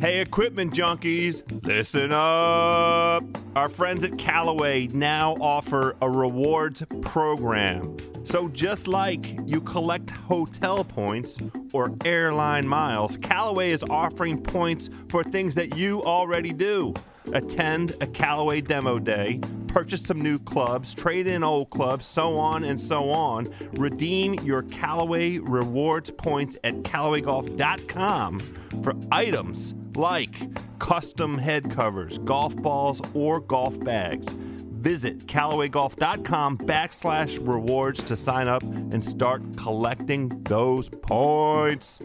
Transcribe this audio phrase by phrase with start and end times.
[0.00, 3.24] Hey, equipment junkies, listen up.
[3.56, 7.96] Our friends at Callaway now offer a rewards program.
[8.22, 11.38] So, just like you collect hotel points
[11.72, 16.94] or airline miles, Callaway is offering points for things that you already do.
[17.32, 22.64] Attend a Callaway demo day, purchase some new clubs, trade in old clubs, so on
[22.64, 23.52] and so on.
[23.72, 33.02] Redeem your Callaway rewards points at CallawayGolf.com for items like custom head covers, golf balls,
[33.14, 34.34] or golf bags.
[34.78, 42.00] Visit CallawayGolf.com backslash rewards to sign up and start collecting those points.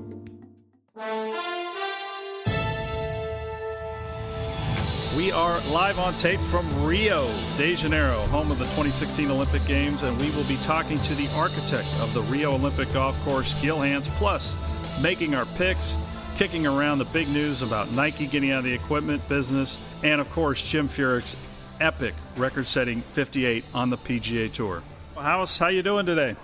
[5.16, 10.01] We are live on tape from Rio de Janeiro, home of the 2016 Olympic Games,
[10.01, 13.79] and we will be talking to the architect of the Rio Olympic Golf Course, Gil
[13.79, 14.57] Hanse, plus
[15.03, 16.00] making our picks,
[16.35, 20.31] kicking around the big news about Nike getting out of the equipment business, and of
[20.31, 21.38] course, Jim Furyk's
[21.80, 24.81] epic record-setting 58 on the PGA Tour.
[25.16, 26.35] House how you doing today?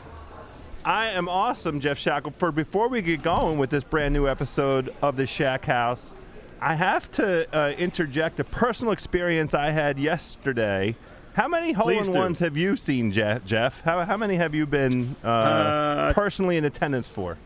[0.86, 2.54] I am awesome, Geoff Shackelford.
[2.54, 6.14] Before we get going with this brand new episode of the Shack House,
[6.62, 10.96] I have to uh, interject a personal experience I had yesterday.
[11.34, 13.82] How many hole in ones have you seen, Geoff?
[13.82, 17.38] How, how many have you been uh, uh, personally in attendance for?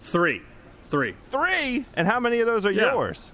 [0.00, 0.40] Three.
[0.86, 1.14] Three.
[1.30, 1.84] Three?
[1.94, 2.92] And how many of those are yeah.
[2.92, 3.30] yours?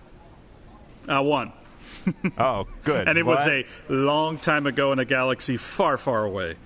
[1.08, 1.52] Uh, one.
[2.38, 3.06] oh, good.
[3.06, 6.56] and it well, was a long time ago in a galaxy far, far away.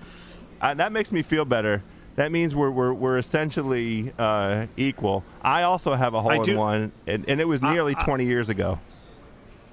[0.59, 1.83] Uh, that makes me feel better.
[2.19, 5.23] That means we're we're, we're essentially uh, equal.
[5.41, 8.77] I also have a hole in one, and, and, it was nearly 20 years ago.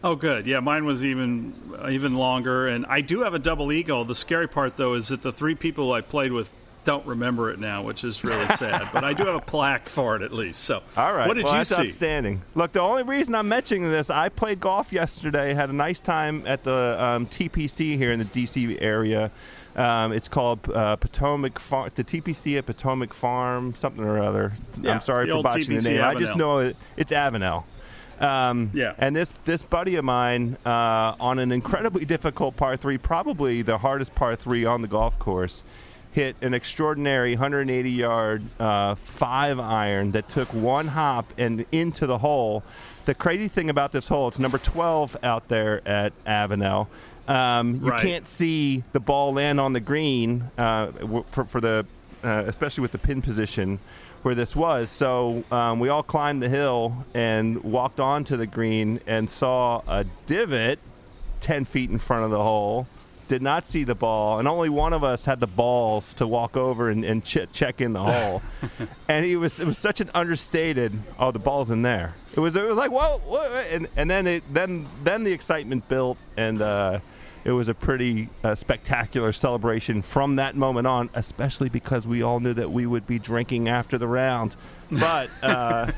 [0.04, 0.46] Oh, good.
[0.46, 1.54] Yeah, mine was even
[1.90, 4.04] even longer, and I do have a double eagle.
[4.04, 6.48] The scary part, though, is that the three people I played with
[6.84, 8.90] don't remember it now, which is really sad.
[8.92, 10.60] but I do have a plaque for it at least.
[10.60, 11.26] So, all right.
[11.26, 11.82] What did well, you that's see?
[11.82, 12.42] Outstanding.
[12.54, 15.52] Look, the only reason I'm mentioning this, I played golf yesterday.
[15.52, 19.32] Had a nice time at the um, TPC here in the DC area.
[19.76, 24.52] Um, it's called uh, Potomac Farm, the TPC at Potomac Farm, something or other.
[24.80, 26.00] Yeah, I'm sorry for botching TPC the name.
[26.00, 26.16] Avenel.
[26.16, 27.64] I just know it, it's Avenel.
[28.18, 28.94] Um, yeah.
[28.96, 33.78] And this this buddy of mine uh, on an incredibly difficult par three, probably the
[33.78, 35.62] hardest par three on the golf course,
[36.12, 42.18] hit an extraordinary 180 yard uh, five iron that took one hop and into the
[42.18, 42.62] hole.
[43.04, 46.88] The crazy thing about this hole, it's number 12 out there at Avenel.
[47.28, 48.02] Um, you right.
[48.02, 50.92] can't see the ball land on the green uh,
[51.30, 51.86] for, for, the,
[52.22, 53.80] uh, especially with the pin position
[54.22, 54.90] where this was.
[54.90, 60.04] So um, we all climbed the hill and walked onto the green and saw a
[60.26, 60.78] divot
[61.40, 62.86] 10 feet in front of the hole.
[63.28, 66.56] Did not see the ball, and only one of us had the balls to walk
[66.56, 68.40] over and, and ch- check in the hole.
[69.08, 70.92] and he was it was such an understated.
[71.18, 72.14] Oh, the ball's in there.
[72.36, 73.42] It was it was like whoa, whoa
[73.72, 76.62] and and then it then then the excitement built and.
[76.62, 77.00] Uh,
[77.46, 82.40] it was a pretty uh, spectacular celebration from that moment on, especially because we all
[82.40, 84.56] knew that we would be drinking after the round.
[84.88, 85.90] But uh,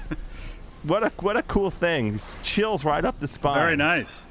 [0.82, 2.14] what a what a cool thing!
[2.14, 3.58] It's chills right up the spine.
[3.58, 4.24] Very nice.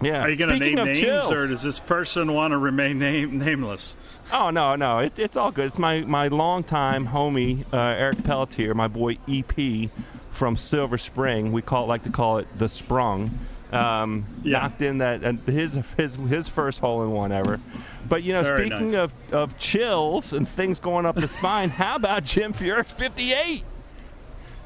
[0.00, 0.22] Yeah.
[0.22, 3.38] Are you going to name names, chills, or does this person want to remain name,
[3.38, 3.98] nameless?
[4.32, 5.66] Oh no, no, it, it's all good.
[5.66, 9.90] It's my my longtime homie uh, Eric Pelletier, my boy EP
[10.30, 11.52] from Silver Spring.
[11.52, 13.38] We call it, like to call it the Sprung.
[13.70, 14.60] Um, yeah.
[14.60, 17.60] knocked in that and his his his first hole in one ever.
[18.08, 18.94] But you know, Very speaking nice.
[18.94, 23.64] of, of chills and things going up the spine, how about Jim Furyk's 58?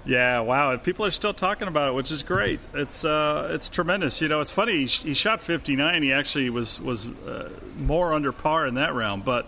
[0.04, 0.76] Yeah, wow.
[0.76, 2.58] People are still talking about it, which is great.
[2.74, 4.20] It's uh, it's tremendous.
[4.20, 4.84] You know, it's funny.
[4.84, 6.02] He, he shot 59.
[6.02, 9.46] He actually was was uh, more under par in that round, but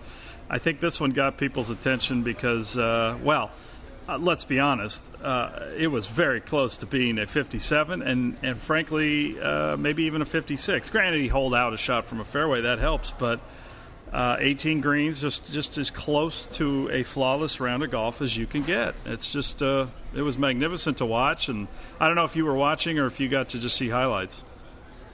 [0.49, 3.51] I think this one got people's attention because, uh, well,
[4.09, 8.61] uh, let's be honest, uh, it was very close to being a 57, and and
[8.61, 10.91] frankly, uh, maybe even a 56.
[10.91, 13.41] Granted, he holed out a shot from a fairway that helps, but
[14.13, 18.47] uh, 18 greens, just just as close to a flawless round of golf as you
[18.47, 18.95] can get.
[19.07, 21.67] It's just uh, it was magnificent to watch, and
[21.99, 24.45] I don't know if you were watching or if you got to just see highlights.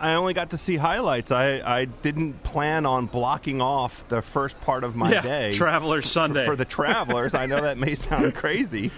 [0.00, 1.30] I only got to see highlights.
[1.30, 5.52] I, I didn't plan on blocking off the first part of my yeah, day.
[5.54, 6.46] Traveler Sunday.
[6.46, 7.34] For, for the travelers.
[7.34, 8.90] I know that may sound crazy.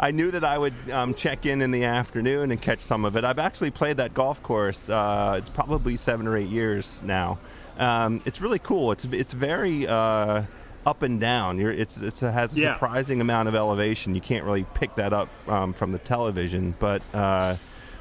[0.00, 3.16] I knew that I would um, check in in the afternoon and catch some of
[3.16, 3.22] it.
[3.22, 4.90] I've actually played that golf course.
[4.90, 7.38] Uh, it's probably seven or eight years now.
[7.78, 8.90] Um, it's really cool.
[8.90, 10.42] It's it's very uh,
[10.84, 11.58] up and down.
[11.58, 12.74] You're, it's, it's it has a yeah.
[12.74, 14.16] surprising amount of elevation.
[14.16, 17.00] You can't really pick that up um, from the television, but.
[17.14, 17.56] Uh,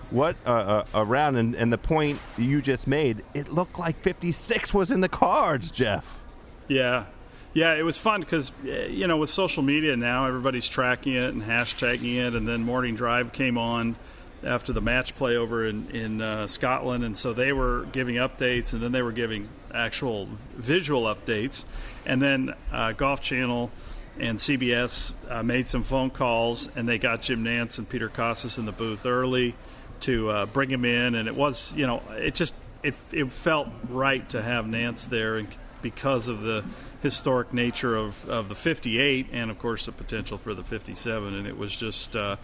[0.09, 4.73] what uh, uh, around and, and the point you just made, it looked like 56
[4.73, 6.19] was in the cards, Geoff.
[6.67, 7.05] Yeah,
[7.53, 11.41] yeah, it was fun because you know with social media now everybody's tracking it and
[11.41, 13.95] hashtagging it, and then Morning Drive came on
[14.43, 18.73] after the match play over in in uh, Scotland, and so they were giving updates,
[18.73, 21.63] and then they were giving actual visual updates,
[22.05, 23.71] and then uh, Golf Channel
[24.19, 28.57] and CBS uh, made some phone calls, and they got Jim Nantz and Peter Kostis
[28.57, 29.55] in the booth early
[30.01, 33.67] to uh, bring him in, and it was you know it just it it felt
[33.89, 35.47] right to have Nantz there, and
[35.81, 36.63] because of the
[37.01, 41.45] historic nature of, of the 58 and of course the potential for the 57 and
[41.45, 42.35] it was just uh,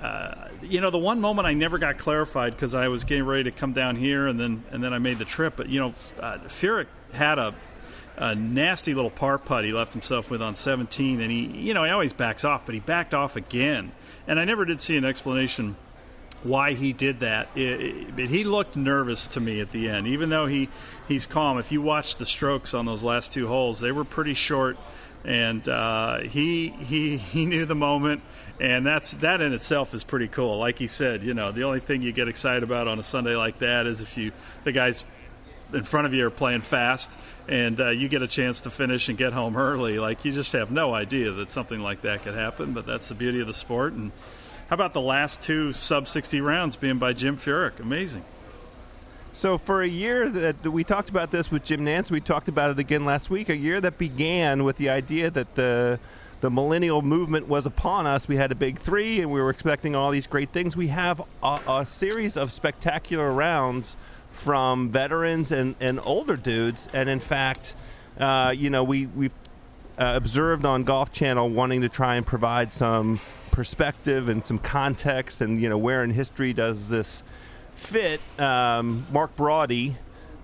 [0.00, 3.44] uh, you know, the one moment I never got clarified because I was getting ready
[3.44, 5.54] to come down here, and then and then I made the trip.
[5.56, 5.88] But you know,
[6.20, 7.54] uh, Furyk had a,
[8.16, 11.84] a nasty little par putt he left himself with on 17, and he, you know,
[11.84, 13.92] he always backs off, but he backed off again,
[14.26, 15.76] and I never did see an explanation
[16.42, 17.48] why he did that.
[17.54, 20.68] It, it, but he looked nervous to me at the end, even though he
[21.06, 21.58] he's calm.
[21.58, 24.76] If you watch the strokes on those last two holes, they were pretty short
[25.24, 28.22] and uh, he he he knew the moment,
[28.58, 30.58] and that's that in itself is pretty cool.
[30.58, 33.36] Like he said, you know, the only thing you get excited about on a Sunday
[33.36, 34.32] like that is if you
[34.64, 35.04] the guys
[35.72, 37.16] in front of you are playing fast,
[37.48, 39.98] and uh, you get a chance to finish and get home early.
[39.98, 43.14] Like you just have no idea that something like that could happen, but that's the
[43.14, 43.92] beauty of the sport.
[43.92, 44.12] And
[44.70, 47.80] how about the last two sub sixty rounds being by Jim Furyk?
[47.80, 48.24] Amazing.
[49.32, 52.70] So for a year that we talked about this with Jim Nantz, we talked about
[52.70, 53.48] it again last week.
[53.48, 55.98] A year that began with the idea that the
[56.40, 58.28] the millennial movement was upon us.
[58.28, 60.76] We had a big three, and we were expecting all these great things.
[60.76, 63.96] We have a, a series of spectacular rounds
[64.28, 67.74] from veterans and, and older dudes, and in fact,
[68.20, 69.34] uh, you know, we we've
[69.98, 73.18] uh, observed on Golf Channel wanting to try and provide some
[73.50, 77.22] perspective and some context, and you know, where in history does this
[77.74, 79.94] fit, um, Mark Broadie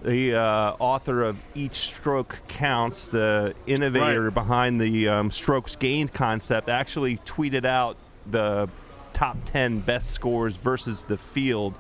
[0.03, 4.35] the uh, author of Each Stroke Counts, the innovator right.
[4.35, 7.97] behind the um, strokes gained concept, actually tweeted out
[8.27, 8.69] the
[9.13, 11.79] top 10 best scores versus the field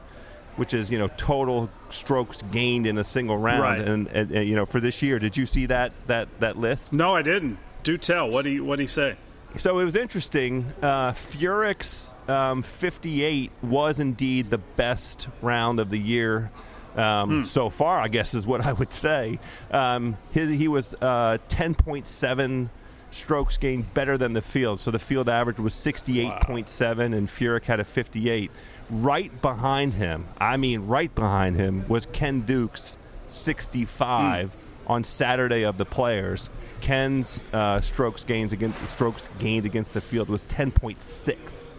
[0.57, 3.61] which is you know total strokes gained in a single round.
[3.61, 3.79] Right.
[3.79, 6.95] and, and, and, you know for this year did you see that that that list?
[6.95, 7.59] No i didn't.
[7.83, 8.31] Do tell.
[8.31, 9.17] What do you what do you say
[9.59, 10.73] so it was interesting.
[10.83, 16.51] Uh, Furyk's um, 58 was indeed the best round of the year
[16.97, 17.47] um, mm.
[17.47, 19.39] so far, I guess is what I would say.
[19.71, 22.69] Um, his, he was uh, 10.7
[23.11, 24.81] strokes gained better than the field.
[24.81, 27.05] So the field average was 68.7, wow.
[27.05, 28.51] and Furyk had a 58.
[28.89, 32.99] Right behind him, I mean, right behind him, was Ken Duke's
[33.29, 34.91] 65 mm.
[34.91, 36.51] on Saturday of the Players.
[36.81, 41.73] Ken's uh, strokes gains against strokes gained against the field was 10.6.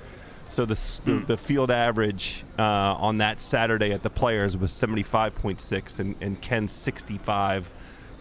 [0.49, 5.99] So the, the, the field average uh, on that Saturday at the Players was 75.6,
[5.99, 7.69] and, and Ken's 65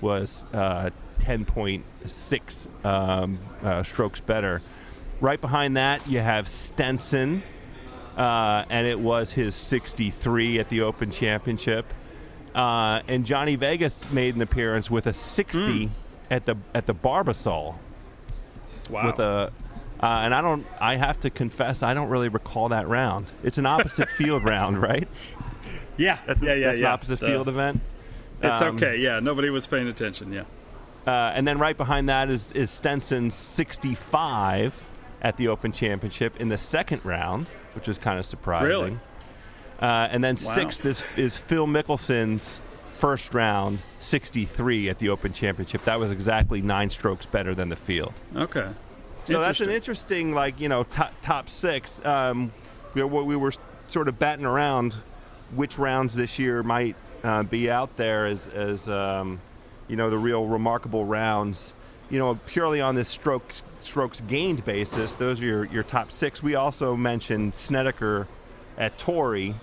[0.00, 0.90] was uh,
[1.20, 4.60] 10.6 um, uh, strokes better.
[5.20, 7.42] Right behind that, you have Stenson,
[8.16, 11.86] uh, and it was his 63 at the Open Championship.
[12.54, 15.90] Uh, and Johnny Vegas made an appearance with a 60 mm.
[16.30, 17.76] At the at the Barbasol.
[18.90, 19.06] Wow.
[19.06, 19.52] With a
[20.00, 20.66] uh, and I don't.
[20.78, 23.32] I have to confess, I don't really recall that round.
[23.42, 25.08] It's an opposite field round, right?
[25.96, 26.86] Yeah, that's yeah, yeah, that's yeah.
[26.88, 27.80] an opposite the, field event.
[28.42, 28.98] It's um, okay.
[28.98, 30.32] Yeah, nobody was paying attention.
[30.32, 30.44] Yeah.
[31.06, 34.88] Uh, and then right behind that is is Stenson's 65
[35.22, 38.68] at the Open Championship in the second round, which was kind of surprising.
[38.68, 38.98] Really?
[39.80, 40.54] Uh, and then wow.
[40.54, 42.60] sixth is, is Phil Mickelson's
[42.96, 45.84] first round 63 at the Open Championship.
[45.84, 48.14] That was exactly nine strokes better than the field.
[48.34, 48.68] Okay.
[49.26, 52.04] So that's an interesting, like you know, top, top six.
[52.04, 52.52] Um,
[52.94, 53.52] we, we were
[53.88, 54.94] sort of batting around
[55.54, 59.40] which rounds this year might uh, be out there as, as um,
[59.88, 61.74] you know, the real remarkable rounds.
[62.08, 66.42] You know, purely on this strokes strokes gained basis, those are your, your top six.
[66.42, 68.26] We also mentioned Snedeker
[68.78, 69.54] at Torrey.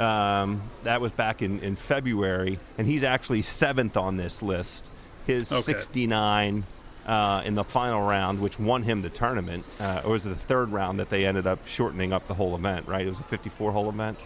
[0.00, 4.90] Um, that was back in, in February, and he's actually seventh on this list.
[5.26, 5.62] His okay.
[5.62, 6.64] 69
[7.06, 10.34] uh, in the final round, which won him the tournament, uh, or was it the
[10.34, 12.88] third round that they ended up shortening up the whole event?
[12.88, 14.18] Right, it was a 54 hole event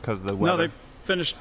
[0.00, 0.56] because of the weather.
[0.56, 0.72] No, they
[1.02, 1.36] finished.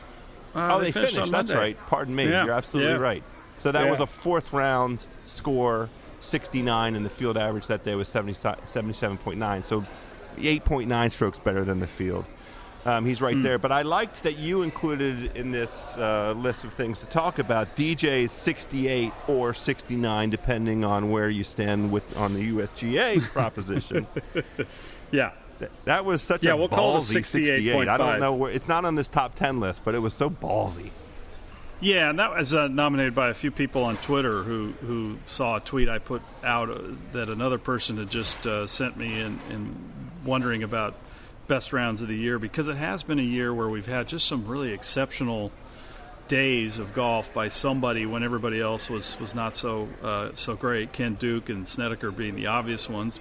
[0.53, 1.13] Uh, oh, they, they finished.
[1.13, 1.77] finished That's right.
[1.87, 2.27] Pardon me.
[2.27, 2.45] Yeah.
[2.45, 2.97] You're absolutely yeah.
[2.97, 3.23] right.
[3.57, 3.91] So that yeah.
[3.91, 9.65] was a fourth round score, 69, and the field average that day was 70, 77.9.
[9.65, 9.85] So
[10.37, 12.25] 8.9 strokes better than the field.
[12.85, 13.43] Um, he's right mm.
[13.43, 13.57] there.
[13.57, 17.75] But I liked that you included in this uh, list of things to talk about
[17.75, 24.07] DJ's 68 or 69, depending on where you stand with on the USGA proposition.
[25.11, 25.31] yeah.
[25.83, 27.89] That was such yeah, a we'll ballsy 68.
[27.89, 30.29] I don't know where it's not on this top 10 list, but it was so
[30.29, 30.91] ballsy.
[31.81, 35.57] Yeah, and that was uh, nominated by a few people on Twitter who, who saw
[35.57, 36.79] a tweet I put out uh,
[37.13, 39.91] that another person had just uh, sent me and, and
[40.25, 40.95] wondering about
[41.49, 44.25] best rounds of the year because it has been a year where we've had just
[44.25, 45.51] some really exceptional
[46.29, 50.93] days of golf by somebody when everybody else was, was not so uh, so great.
[50.93, 53.19] Ken Duke and Snedeker being the obvious ones,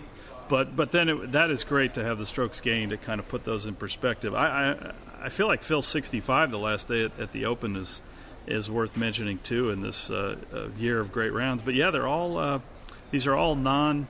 [0.49, 3.26] but but then it, that is great to have the strokes gained to kind of
[3.28, 4.35] put those in perspective.
[4.35, 8.00] I I, I feel like Phil 65 the last day at, at, the Open is
[8.47, 11.62] is worth mentioning too in this uh, uh, year of great rounds.
[11.62, 12.61] But yeah, they're all uh,
[13.11, 14.06] these are all non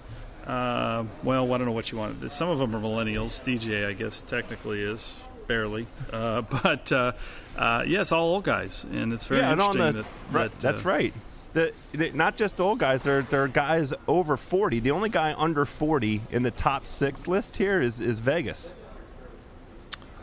[0.48, 2.30] uh, well, I don't know what you want.
[2.32, 3.42] Some of them are millennials.
[3.44, 7.12] DJ, I guess, technically is barely, uh, but uh,
[7.56, 10.86] uh, yes, all old guys, and it's very yeah, interesting the, that, right, that that's
[10.86, 11.12] uh, right.
[11.52, 14.80] The, the, not just old guys, there, there are guys over 40.
[14.80, 18.74] The only guy under 40 in the top six list here is, is Vegas.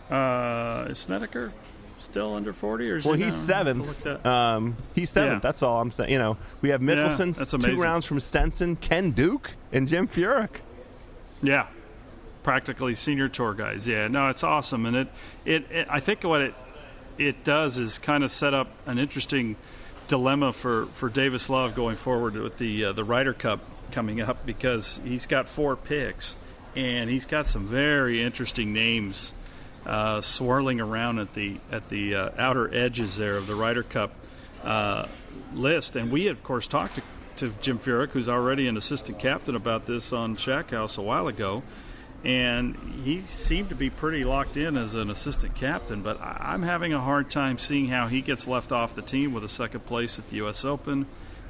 [0.10, 1.52] Uh, is Snedeker?
[2.00, 4.06] Still under 40 or is well he he's seventh.
[4.26, 5.40] Um, he's seventh yeah.
[5.40, 6.38] that's all i'm saying you know.
[6.62, 10.62] We have mickelson yeah, two rounds from stenson ken duke and jim furyk.
[11.42, 11.68] Yeah.
[12.44, 13.88] Practically senior tour guys.
[13.88, 15.08] Yeah no it's awesome and it,
[15.46, 16.54] it, it i think what it
[17.18, 19.56] it does is kind of set up an interesting
[20.08, 23.62] dilemma for, for Davis Love going forward with the uh, the Ryder Cup
[23.92, 26.36] coming up because he's got four picks
[26.76, 29.34] and he's got some very interesting names
[29.86, 34.12] uh, swirling around at the at the uh, outer edges there of the Ryder Cup
[34.64, 35.08] uh,
[35.54, 35.96] list.
[35.96, 37.02] And we, of course, talked to,
[37.38, 41.28] to Jim Furyk, who's already an assistant captain, about this on Shack House a while
[41.28, 41.64] ago.
[42.24, 46.92] And he seemed to be pretty locked in as an assistant captain, but I'm having
[46.92, 50.18] a hard time seeing how he gets left off the team with a second place
[50.18, 50.66] at the U.S.
[50.66, 51.06] Open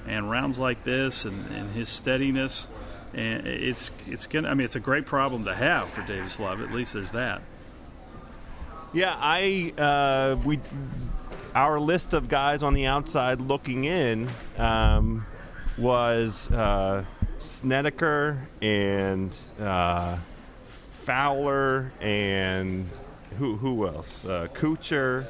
[0.05, 2.67] and rounds like this and, and his steadiness.
[3.13, 4.49] And it's it's gonna.
[4.49, 6.59] I mean, it's a great problem to have for Davis Love.
[6.59, 7.41] At least there's that.
[8.95, 10.57] Yeah, I uh, we
[11.53, 15.25] our list of guys on the outside looking in um,
[15.77, 17.03] was uh,
[17.37, 20.17] Snedeker and uh,
[20.91, 22.89] Fowler and
[23.37, 24.23] who who else?
[24.23, 25.27] Uh, Kuchar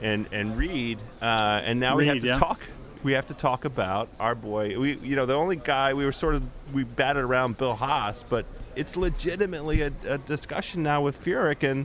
[0.00, 0.98] and and Reed.
[1.20, 2.38] Uh, and now Reed, we have to yeah.
[2.38, 2.60] talk.
[3.02, 4.80] We have to talk about our boy.
[4.80, 6.42] We you know the only guy we were sort of
[6.72, 8.46] we batted around Bill Haas, but
[8.76, 11.84] it's legitimately a, a discussion now with Furyk and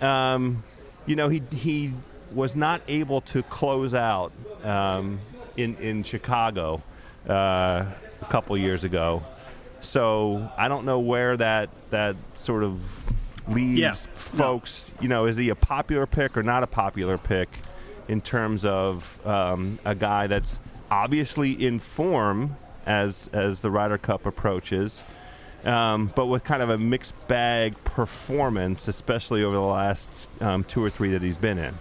[0.00, 0.62] um,
[1.06, 1.92] you know, he he
[2.32, 4.32] was not able to close out
[4.64, 5.20] um,
[5.56, 6.82] in in Chicago
[7.28, 7.84] uh,
[8.22, 9.22] a couple years ago.
[9.80, 12.82] So I don't know where that that sort of
[13.48, 13.94] leaves yeah.
[14.14, 14.92] folks.
[14.96, 15.02] No.
[15.02, 17.48] You know, is he a popular pick or not a popular pick
[18.08, 20.58] in terms of um, a guy that's
[20.90, 25.02] obviously in form as as the Ryder Cup approaches
[25.64, 30.08] um, but with kind of a mixed bag performance, especially over the last
[30.40, 31.78] um, two or three that he's been in.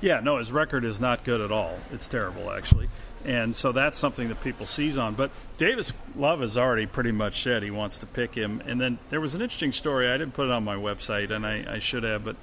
[0.00, 1.78] Yeah, no, his record is not good at all.
[1.92, 2.88] It's terrible, actually.
[3.24, 5.14] And so that's something that people seize on.
[5.14, 8.62] But Davis Love has already pretty much said he wants to pick him.
[8.66, 10.08] And then there was an interesting story.
[10.08, 12.36] I didn't put it on my website, and I, I should have, but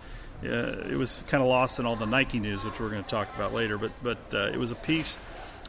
[0.43, 3.09] uh, it was kind of lost in all the Nike news, which we're going to
[3.09, 3.77] talk about later.
[3.77, 5.17] But but uh, it was a piece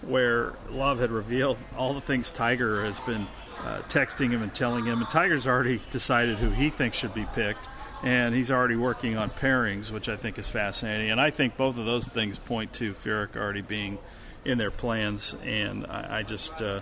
[0.02, 3.26] where Love had revealed all the things Tiger has been
[3.62, 7.26] uh, texting him and telling him, and Tiger's already decided who he thinks should be
[7.32, 7.68] picked,
[8.02, 11.10] and he's already working on pairings, which I think is fascinating.
[11.10, 13.98] And I think both of those things point to Furyk already being
[14.44, 16.80] in their plans, and I, I just uh,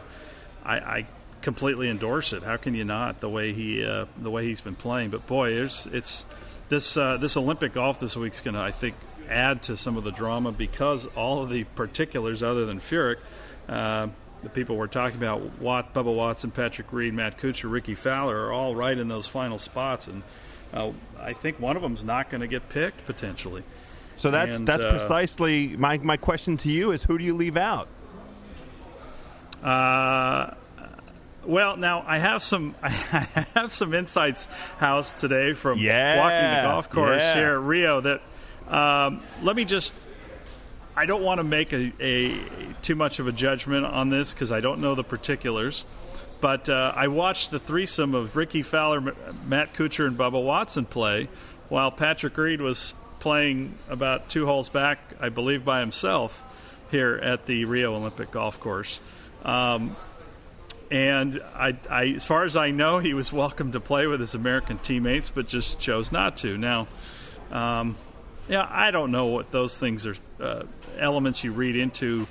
[0.65, 1.07] I, I
[1.43, 2.43] completely endorse it.
[2.43, 3.21] How can you not?
[3.21, 6.27] The way he uh, the way he's been playing, but boy, it's it's
[6.69, 8.97] this uh, this Olympic golf this week's going to I think
[9.29, 13.19] add to some of the drama because all of the particulars other than Furyk.
[13.69, 14.09] Uh,
[14.43, 18.53] the people we're talking about, Watt, Bubba Watson, Patrick Reed, Matt Kuchar, Rickie Fowler, are
[18.53, 20.23] all right in those final spots, and
[20.73, 23.63] uh, I think one of them's not going to get picked potentially.
[24.17, 27.35] So that's And, that's uh, precisely my my question to you is who do you
[27.35, 27.89] leave out?
[29.63, 30.55] Uh,
[31.45, 34.47] well, now I have some I have some insights
[34.79, 37.35] house today from Yeah, walking the golf course yeah.
[37.35, 38.01] here at Rio.
[38.01, 38.23] That
[38.69, 39.95] um, let me just.
[40.95, 42.39] I don't want to make a, a
[42.83, 45.85] too much of a judgment on this because I don't know the particulars.
[46.41, 49.15] But uh, I watched the threesome of Rickie Fowler,
[49.47, 51.29] Matt Kuchar, and Bubba Watson play,
[51.69, 56.43] while Patrick Reed was playing about two holes back, I believe, by himself
[56.91, 59.01] here at the Rio Olympic Golf Course.
[59.45, 59.97] Um,
[60.91, 64.35] and I, I, as far as I know, he was welcome to play with his
[64.35, 66.59] American teammates, but just chose not to.
[66.59, 66.89] Now,
[67.53, 67.97] um,
[68.49, 70.65] yeah, I don't know what those things are uh,
[70.99, 72.27] elements you read into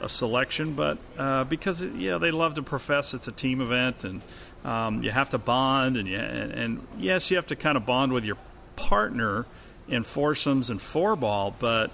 [0.00, 4.22] a selection, but uh, because yeah, they love to profess it's a team event, and
[4.64, 7.86] um, you have to bond, and, you, and and yes, you have to kind of
[7.86, 8.36] bond with your
[8.76, 9.46] partner
[9.88, 11.90] in foursomes and four ball, but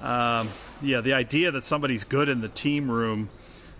[0.00, 0.50] um,
[0.82, 3.28] yeah, the idea that somebody's good in the team room.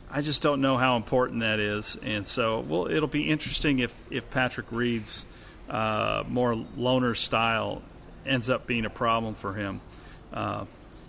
[0.08, 3.98] I just don't know how important that is, and so well, it'll be interesting if
[4.10, 5.26] if Patrick Reed's
[5.68, 7.82] uh, more loner style
[8.24, 9.80] ends up being a problem for him.
[10.32, 10.64] Uh,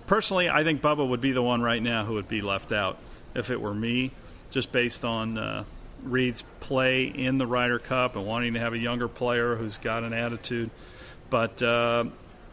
[0.07, 2.97] personally, I think Bubba would be the one right now who would be left out
[3.35, 4.11] if it were me,
[4.49, 5.63] just based on uh,
[6.03, 10.03] Reed's play in the Ryder Cup and wanting to have a younger player who's got
[10.03, 10.71] an attitude.
[11.29, 12.05] But uh,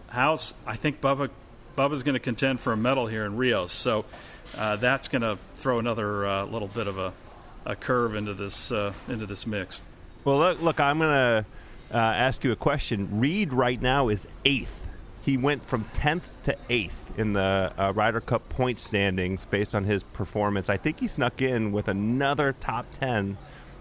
[0.09, 1.31] House, I think Bubba
[1.77, 4.05] Bubba's going to contend for a medal here in Rio, so
[4.57, 7.13] uh, that's going to throw another uh, little bit of a,
[7.65, 9.81] a curve into this uh, into this mix.
[10.25, 11.47] Well, look, look I'm going to
[11.93, 13.21] uh, ask you a question.
[13.21, 14.87] Reed right now is eighth.
[15.25, 19.85] He went from 10th to 8th in the uh, Ryder Cup point standings based on
[19.85, 20.69] his performance.
[20.69, 23.39] I think he snuck in with another top 10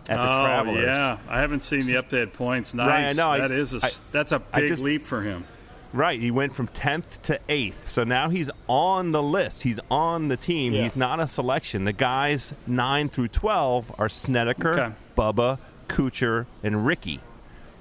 [0.09, 0.85] at the oh Travelers.
[0.85, 2.73] yeah, I haven't seen the updated points.
[2.73, 2.87] Nice.
[2.87, 3.29] Right, I know.
[3.29, 5.45] I- that is a, I- that's a big just- leap for him.
[5.91, 7.87] Right, he went from 10th to 8th.
[7.87, 9.61] So now he's on the list.
[9.61, 10.73] He's on the team.
[10.73, 10.83] Yeah.
[10.83, 11.83] He's not a selection.
[11.85, 14.95] The guys 9 through 12 are Snedeker, Okay.
[15.15, 17.19] Bubba, Kuchar, and Rickie.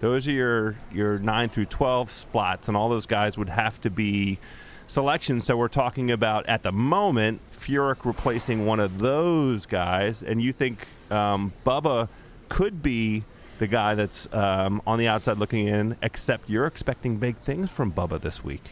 [0.02, 3.90] Those are your your 9 through 12 spots and all those guys would have to
[3.90, 4.40] be
[4.88, 5.44] selections.
[5.44, 10.52] So we're talking about at the moment Furyk replacing one of those guys and you
[10.52, 12.08] think um, Bubba
[12.48, 13.22] could be
[13.60, 17.92] the guy that's um, on the outside looking in, except you're expecting big things from
[17.92, 18.70] Bubba this week.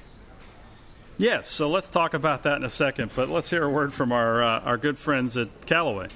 [1.16, 3.12] Yes, so let's talk about that in a second.
[3.14, 6.08] But let's hear a word from our uh, our good friends at Callaway.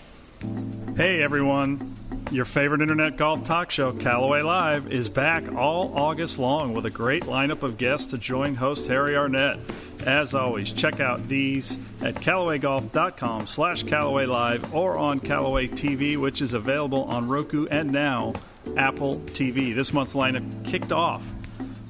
[0.97, 1.97] Hey everyone,
[2.31, 6.91] your favorite internet golf talk show, Callaway Live, is back all August long with a
[6.91, 9.59] great lineup of guests to join host Harry Arnett.
[10.07, 16.43] As always, check out these at CallawayGolf.com slash Callaway Live or on Callaway TV, which
[16.43, 18.35] is available on Roku and now
[18.77, 19.75] Apple TV.
[19.75, 21.33] This month's lineup kicked off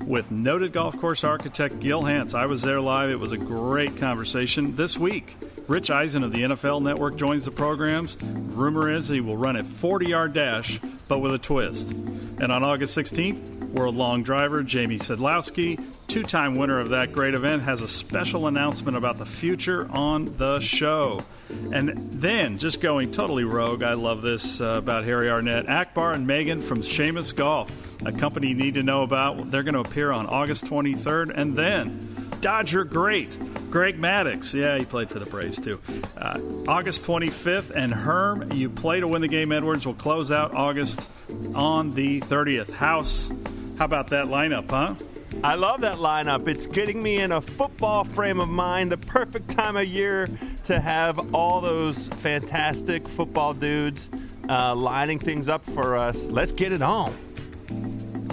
[0.07, 2.35] with noted golf course architect Gil Hanse.
[2.35, 3.11] I was there live.
[3.11, 4.77] It was a great conversation.
[4.77, 8.18] This week, Rich Eisen of the NFL Network joins the programs.
[8.20, 11.92] Rumor is he will run a 40 yard dash, but with a twist.
[11.92, 17.35] And on August 16th, world long driver Jamie Sadlowski, two time winner of that great
[17.35, 21.24] event, has a special announcement about the future on the show.
[21.48, 25.68] And then, just going totally rogue, I love this uh, about Harry Arnett.
[25.68, 27.70] Akbar and Megan from Seamus Golf,
[28.05, 29.50] a company you need to know about.
[29.50, 31.33] They're going to appear on August 23rd.
[31.35, 33.39] And then, Dodger great,
[33.71, 34.53] Greg Maddux.
[34.53, 35.81] Yeah, he played for the Braves too.
[36.15, 37.71] Uh, August 25th.
[37.75, 41.09] And Herm, you play to win the game, Edwards, will close out August
[41.55, 42.71] on the 30th.
[42.71, 43.33] House,
[43.79, 44.95] how about that lineup, huh?
[45.43, 46.47] I love that lineup.
[46.47, 50.29] It's getting me in a football frame of mind, the perfect time of year
[50.65, 54.11] to have all those fantastic football dudes
[54.51, 56.27] uh, lining things up for us.
[56.27, 57.17] Let's get it on.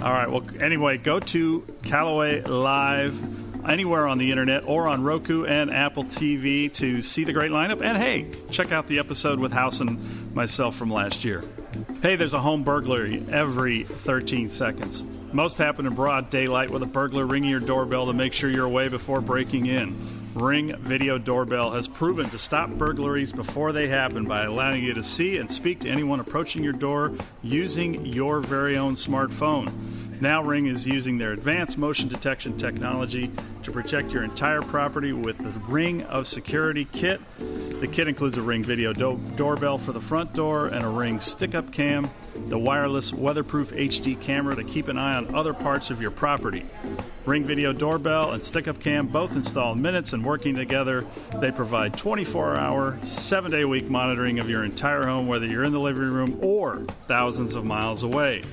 [0.02, 0.30] All right.
[0.30, 3.18] Well, anyway, go to Callaway Live
[3.66, 7.82] anywhere on the internet or on Roku and Apple TV to see the great lineup.
[7.82, 11.44] And hey, check out the episode with House and myself from last year.
[12.02, 15.02] Hey, there's a home burglary every 13 seconds.
[15.32, 18.66] Most happen in broad daylight with a burglar ringing your doorbell to make sure you're
[18.66, 19.96] away before breaking in.
[20.34, 25.02] Ring Video Doorbell has proven to stop burglaries before they happen by allowing you to
[25.02, 29.70] see and speak to anyone approaching your door using your very own smartphone.
[30.22, 33.28] Now, Ring is using their advanced motion detection technology
[33.64, 37.20] to protect your entire property with the Ring of Security kit.
[37.80, 41.18] The kit includes a Ring video do- doorbell for the front door and a Ring
[41.18, 42.08] stick up cam,
[42.46, 46.64] the wireless weatherproof HD camera to keep an eye on other parts of your property.
[47.26, 51.04] Ring Video Doorbell and Stick Up Cam both install in minutes and working together.
[51.40, 55.64] They provide 24 hour, 7 day a week monitoring of your entire home, whether you're
[55.64, 58.44] in the living room or thousands of miles away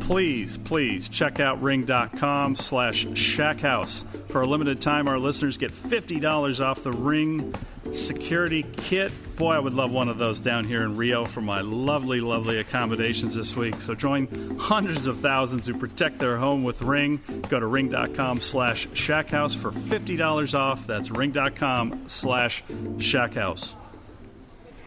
[0.00, 4.04] please, please check out ring.com slash shackhouse.
[4.28, 7.54] For a limited time, our listeners get $50 off the Ring
[7.92, 9.12] security kit.
[9.36, 12.58] Boy, I would love one of those down here in Rio for my lovely, lovely
[12.58, 13.80] accommodations this week.
[13.80, 17.20] So join hundreds of thousands who protect their home with Ring.
[17.48, 20.86] Go to ring.com slash shackhouse for $50 off.
[20.86, 22.64] That's ring.com slash
[22.98, 23.74] shackhouse.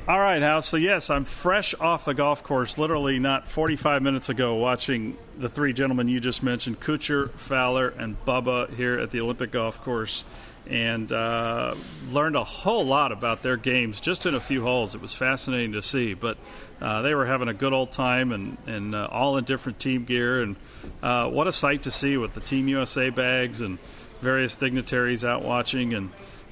[0.07, 0.65] All right, House.
[0.65, 5.47] So, yes, I'm fresh off the golf course, literally not 45 minutes ago, watching the
[5.47, 10.25] three gentlemen you just mentioned, Kuchar, Fowler, and Bubba here at the Olympic Golf Course,
[10.67, 11.75] and uh,
[12.11, 14.95] learned a whole lot about their games just in a few holes.
[14.95, 16.39] It was fascinating to see, but
[16.81, 20.05] uh, they were having a good old time and, and uh, all in different team
[20.05, 20.41] gear.
[20.41, 20.55] And
[21.03, 23.77] uh, what a sight to see with the Team USA bags and
[24.19, 25.93] various dignitaries out watching.
[25.93, 26.09] and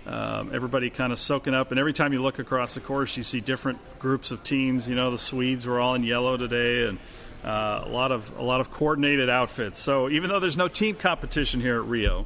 [0.09, 3.23] um, everybody kind of soaking up, and every time you look across the course, you
[3.23, 4.89] see different groups of teams.
[4.89, 6.97] You know, the Swedes were all in yellow today, and
[7.43, 9.77] uh, a lot of a lot of coordinated outfits.
[9.77, 12.25] So even though there's no team competition here at Rio,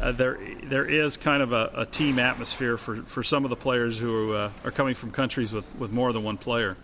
[0.00, 3.56] uh, there there is kind of a, a, team atmosphere for, for some of the
[3.56, 6.76] players who uh, are coming from countries with, with more than one player.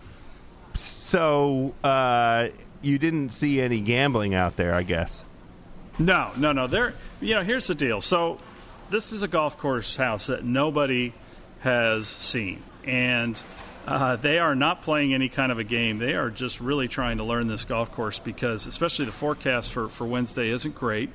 [0.73, 2.49] So uh,
[2.81, 5.23] you didn't see any gambling out there, I guess.
[5.97, 6.67] No, no, no.
[6.67, 8.01] There, you know, here's the deal.
[8.01, 8.37] So
[8.91, 11.13] this is a golf course house that nobody
[11.61, 13.41] has seen, and
[13.87, 15.97] uh, they are not playing any kind of a game.
[15.97, 19.87] They are just really trying to learn this golf course because, especially the forecast for,
[19.87, 21.09] for Wednesday isn't great.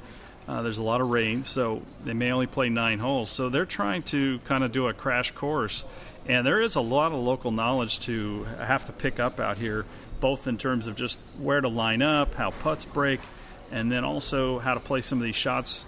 [0.49, 3.31] Uh, there's a lot of rain, so they may only play nine holes.
[3.31, 5.85] So they're trying to kind of do a crash course,
[6.27, 9.85] and there is a lot of local knowledge to have to pick up out here,
[10.19, 13.21] both in terms of just where to line up, how putts break,
[13.71, 15.85] and then also how to play some of these shots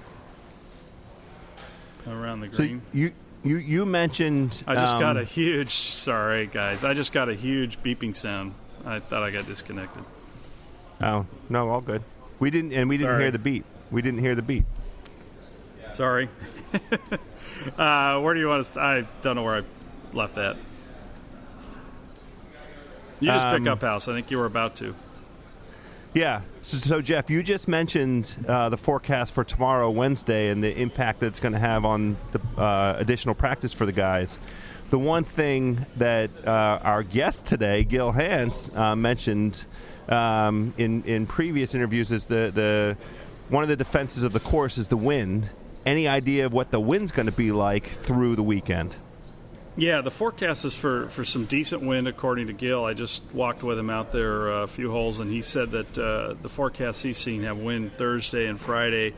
[2.06, 2.80] around the green.
[2.92, 4.62] So you you you mentioned.
[4.66, 5.74] I just um, got a huge.
[5.74, 6.84] Sorry, guys.
[6.84, 8.54] I just got a huge beeping sound.
[8.84, 10.04] I thought I got disconnected.
[11.02, 12.02] Oh no, all good.
[12.38, 13.22] We didn't, and we didn't Sorry.
[13.24, 13.64] hear the beep.
[13.90, 14.64] We didn't hear the beep.
[15.92, 16.28] Sorry.
[17.78, 18.64] uh, where do you want to?
[18.64, 19.62] St- I don't know where I
[20.16, 20.56] left that.
[23.20, 24.06] You just Um, pick up house.
[24.08, 24.94] I think you were about to.
[26.14, 26.42] Yeah.
[26.68, 31.20] So, so Geoff, you just mentioned uh, the forecast for tomorrow, Wednesday, and the impact
[31.20, 34.38] that it's going to have on the uh, additional practice for the guys.
[34.90, 39.64] The one thing that uh, our guest today, Gil Hanse, uh, mentioned
[40.10, 42.98] um, in in previous interviews is the the
[43.48, 45.48] one of the defenses of the course is the wind.
[45.86, 48.98] Any idea of what the wind's going to be like through the weekend?
[49.78, 52.84] Yeah, the forecast is for, for some decent wind, according to Gil.
[52.84, 55.96] I just walked with him out there uh, a few holes, and he said that
[55.96, 59.14] uh, the forecast he's seen have wind Thursday and Friday,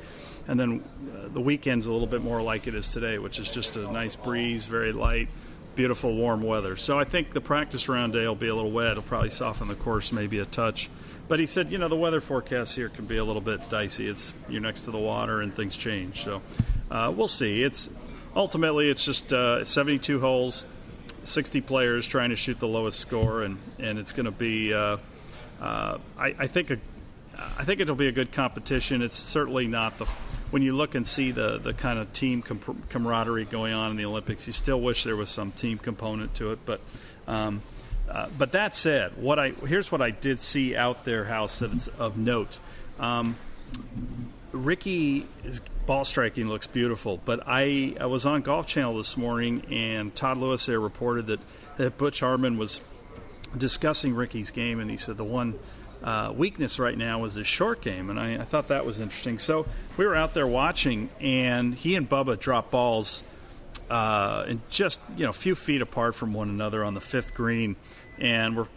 [0.46, 0.84] and then
[1.16, 3.90] uh, the weekend's a little bit more like it is today, which is just a
[3.90, 5.30] nice breeze, very light,
[5.76, 6.76] beautiful warm weather.
[6.76, 8.90] So I think the practice round day will be a little wet.
[8.90, 10.90] It'll probably soften the course maybe a touch.
[11.26, 14.08] But he said, you know, the weather forecast here can be a little bit dicey.
[14.08, 16.22] It's you're next to the water and things change.
[16.22, 16.42] So
[16.90, 17.62] uh, we'll see.
[17.62, 17.88] It's
[18.34, 20.64] ultimately it's just uh, 72 holes,
[21.24, 24.72] 60 players trying to shoot the lowest score, and and it's going to be.
[24.72, 24.98] Uh,
[25.60, 26.78] uh, I, I think a,
[27.58, 29.02] I think it'll be a good competition.
[29.02, 30.06] It's certainly not the
[30.50, 33.96] when you look and see the the kind of team com- camaraderie going on in
[33.96, 34.46] the Olympics.
[34.46, 36.80] You still wish there was some team component to it, but.
[37.26, 37.62] Um,
[38.08, 41.72] uh, but that said, what I here's what I did see out there, House that
[41.72, 42.58] is of note.
[42.98, 43.36] Um,
[44.52, 45.24] Rickie's
[45.86, 50.38] ball striking looks beautiful, but I, I was on Golf Channel this morning, and Todd
[50.38, 51.40] Lewis there reported that,
[51.76, 52.80] that Butch Harmon was
[53.56, 55.58] discussing Rickie's game, and he said the one
[56.02, 59.38] uh, weakness right now was his short game, and I, I thought that was interesting.
[59.38, 63.22] So we were out there watching, and he and Bubba dropped balls
[63.88, 67.34] uh, and just you know a few feet apart from one another on the fifth
[67.34, 67.76] green,
[68.18, 68.68] and we're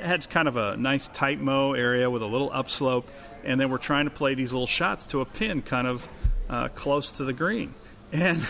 [0.00, 3.08] had kind of a nice tight mow area with a little upslope,
[3.44, 6.08] and then we're trying to play these little shots to a pin, kind of
[6.48, 7.74] uh, close to the green.
[8.14, 8.46] And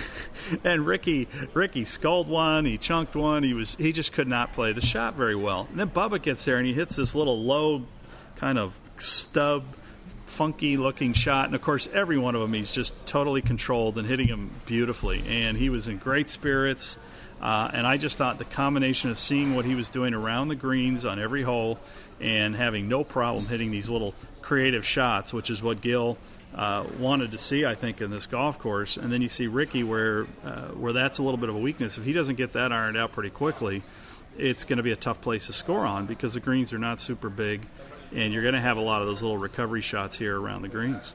[0.64, 4.72] and Rickie Rickie sculled one, he chunked one, he was he just could not play
[4.72, 5.68] the shot very well.
[5.70, 7.86] And then Bubba gets there and he hits this little low
[8.34, 9.62] kind of stub
[10.32, 11.46] funky looking shot.
[11.46, 15.22] And of course, every one of them, he's just totally controlled and hitting them beautifully.
[15.28, 16.96] And he was in great spirits.
[17.40, 20.56] Uh, and I just thought the combination of seeing what he was doing around the
[20.56, 21.78] greens on every hole
[22.20, 26.18] and having no problem hitting these little creative shots, which is what Gil
[26.54, 28.96] uh, wanted to see, I think, in this golf course.
[28.96, 31.96] And then you see Rickie, where uh, where that's a little bit of a weakness.
[31.98, 33.82] If he doesn't get that ironed out pretty quickly,
[34.36, 37.00] it's going to be a tough place to score on because the greens are not
[37.00, 37.66] super big,
[38.14, 40.68] and you're going to have a lot of those little recovery shots here around the
[40.68, 41.14] greens.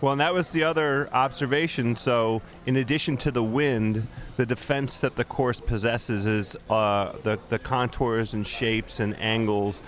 [0.00, 1.96] Well, and that was the other observation.
[1.96, 7.38] So, in addition to the wind, the defense that the course possesses is uh, the,
[7.48, 9.80] the contours and shapes and angles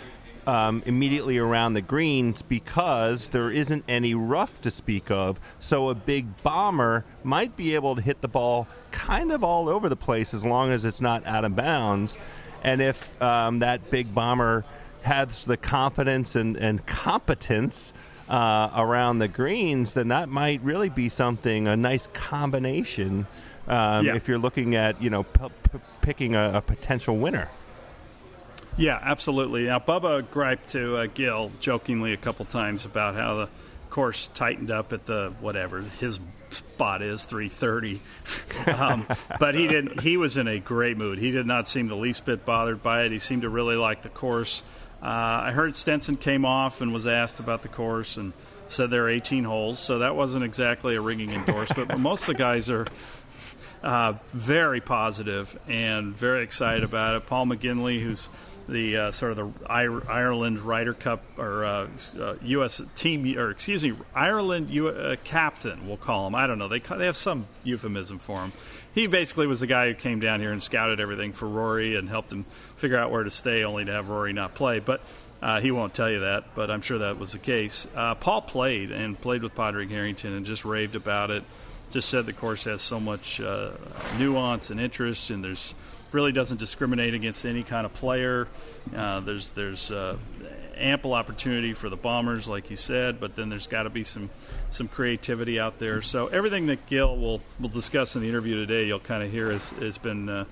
[0.46, 5.40] um, immediately around the greens because there isn't any rough to speak of.
[5.60, 9.88] So, a big bomber might be able to hit the ball kind of all over
[9.88, 12.16] the place as long as it's not out of bounds.
[12.62, 14.64] And if um, that big bomber
[15.02, 17.92] has the confidence and, and competence
[18.28, 23.26] uh, around the greens, then that might really be something, a nice combination
[23.68, 24.14] um, yeah.
[24.14, 27.48] if you're looking at, you know, p- p- picking a, a, potential winner.
[28.76, 29.64] Yeah, absolutely.
[29.64, 33.48] Now, Bubba griped to uh, Gil jokingly a couple times about how the
[33.88, 38.00] course tightened up at the whatever his spot is 330
[38.78, 39.06] um,
[39.40, 41.18] but he didn't he was in a great mood.
[41.18, 43.12] He did not seem the least bit bothered by it.
[43.12, 44.62] He seemed to really like the course.
[45.02, 45.06] Uh,
[45.44, 48.32] i heard stenson came off and was asked about the course and
[48.66, 51.88] said there are 18 holes so that wasn't exactly a ringing endorsement.
[51.88, 52.86] But most of the guys are
[53.82, 57.26] uh, very positive and very excited about it.
[57.26, 58.28] Paul mcginley who's
[58.68, 62.82] the uh, sort of the Ireland Ryder Cup or uh, uh, U.S.
[62.94, 66.80] team or excuse me Ireland U- uh, captain we'll call him I don't know they
[66.80, 68.52] they have some euphemism for him.
[68.92, 72.08] He basically was the guy who came down here and scouted everything for Rory and
[72.08, 74.78] helped him figure out where to stay, only to have Rory not play.
[74.78, 75.02] But
[75.42, 77.86] uh, he won't tell you that, but I'm sure that was the case.
[77.94, 81.44] Uh, Paul played and played with Padraig Harrington and just raved about it.
[81.90, 83.38] Just said the course has so much
[84.18, 85.74] nuance and interest, and there's
[86.16, 88.48] really doesn't discriminate against any kind of player.
[88.96, 90.16] Uh, there's there's uh,
[90.78, 94.30] ample opportunity for the Bombers, like you said, but then there's got to be some
[94.70, 96.00] some creativity out there.
[96.00, 99.50] So everything that Gil will will discuss in the interview today, you'll kind of hear
[99.52, 100.44] has, has been, uh,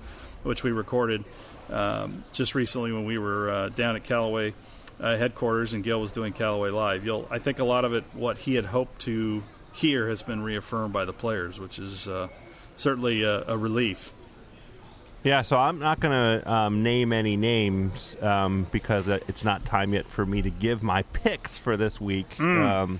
[0.43, 1.23] which we recorded
[1.71, 4.53] um, just recently when we were uh, down at Callaway.
[4.99, 7.03] Uh, headquarters and Gil was doing Callaway Live.
[7.03, 10.41] You'll, I think a lot of it, what he had hoped to hear, has been
[10.41, 12.27] reaffirmed by the players, which is uh,
[12.75, 14.13] certainly a, a relief.
[15.25, 19.91] Yeah, so I'm not going to um, name any names um, because it's not time
[19.91, 22.29] yet for me to give my picks for this week.
[22.37, 22.63] Mm.
[22.63, 22.99] Um,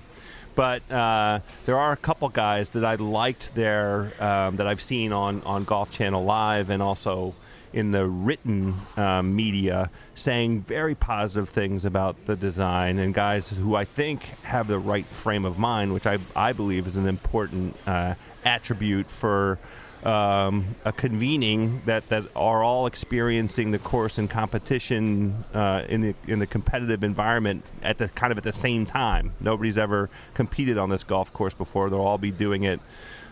[0.56, 5.12] but uh, there are a couple guys that I liked there um, that I've seen
[5.12, 7.36] on, on Golf Channel Live and also
[7.72, 13.76] in the written uh, media saying very positive things about the design and guys who
[13.76, 17.76] I think have the right frame of mind, which I, I believe is an important
[17.86, 19.60] uh, attribute for
[20.06, 26.14] um, a convening that, that are all experiencing the course and competition uh, in the
[26.28, 29.32] in the competitive environment at the kind of at the same time.
[29.40, 31.90] Nobody's ever competed on this golf course before.
[31.90, 32.80] They'll all be doing it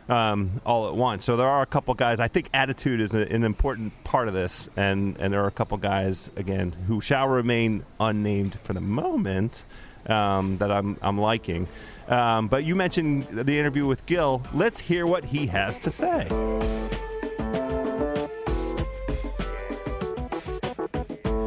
[0.09, 1.25] um, all at once.
[1.25, 2.19] So there are a couple guys.
[2.19, 5.53] I think attitude is a, an important part of this, and and there are a
[5.53, 9.65] couple guys again who shall remain unnamed for the moment
[10.07, 11.69] um, that I'm I'm liking.
[12.09, 14.43] Um, but you mentioned the interview with Gil.
[14.53, 16.29] Let's hear what he has to say.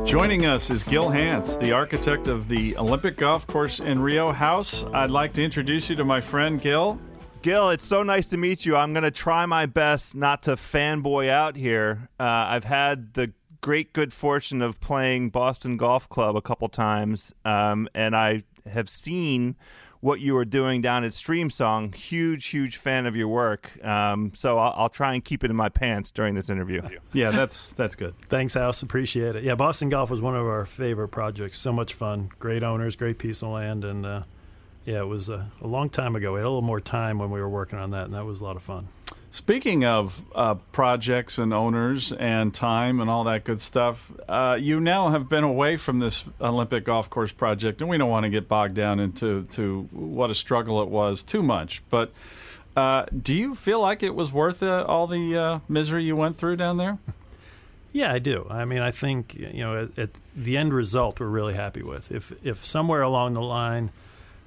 [0.06, 4.86] Joining us is Gil Hanse, the architect of the Olympic Golf Course in Rio House.
[4.94, 6.98] I'd like to introduce you to my friend Gil.
[7.42, 8.76] Gil, it's so nice to meet you.
[8.76, 12.10] I'm going to try my best not to fanboy out here.
[12.20, 17.34] Uh, I've had the great good fortune of playing Boston Golf Club a couple times,
[17.44, 19.56] um, and I have seen
[20.00, 21.94] what you were doing down at Streamsong.
[21.96, 23.84] Huge, huge fan of your work.
[23.84, 26.82] Um, so I'll, I'll, try and keep it in my pants during this interview.
[27.14, 28.16] Yeah, that's that's good.
[28.28, 28.82] Thanks, House.
[28.82, 29.44] Appreciate it.
[29.44, 31.58] Yeah, Boston Golf was one of our favorite projects.
[31.58, 32.30] So much fun.
[32.38, 34.24] Great owners, great piece of land, and uh,
[34.86, 36.34] yeah, it was a, a long time ago.
[36.34, 38.42] We had a little more time when we were working on that, and that was
[38.42, 38.88] a lot of fun.
[39.32, 44.80] Speaking of uh, projects and owners and time and all that good stuff, uh, you
[44.80, 48.30] now have been away from this Olympic golf course project, and we don't want to
[48.30, 51.84] get bogged down into to what a struggle it was too much.
[51.90, 52.14] But
[52.76, 56.38] uh, do you feel like it was worth uh, all the uh, misery you went
[56.38, 56.98] through down there?
[57.92, 58.48] Yeah, I do.
[58.50, 62.12] I mean, I think you know, at, at the end result, we're really happy with.
[62.12, 63.92] If if somewhere along the line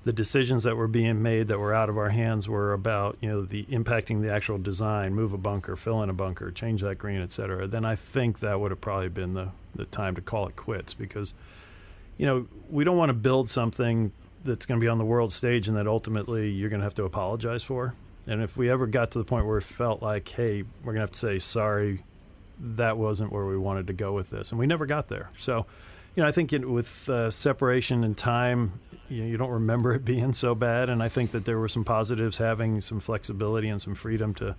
[0.05, 3.29] the decisions that were being made that were out of our hands were about you
[3.29, 6.97] know the impacting the actual design, move a bunker, fill in a bunker, change that
[6.97, 10.21] green, et cetera, then I think that would have probably been the the time to
[10.21, 11.35] call it quits because
[12.17, 14.13] you know we don't want to build something
[14.45, 16.95] that's going to be on the world stage and that ultimately you're going to have
[16.95, 17.95] to apologize for.
[18.27, 20.97] And if we ever got to the point where it felt like, hey, we're going
[20.97, 22.03] to have to say sorry,
[22.59, 25.31] that wasn't where we wanted to go with this, and we never got there.
[25.39, 25.67] So,
[26.15, 28.73] you know, I think it, with uh, separation and time,
[29.11, 31.68] you, know, you don't remember it being so bad, and I think that there were
[31.68, 34.57] some positives having some flexibility and some freedom to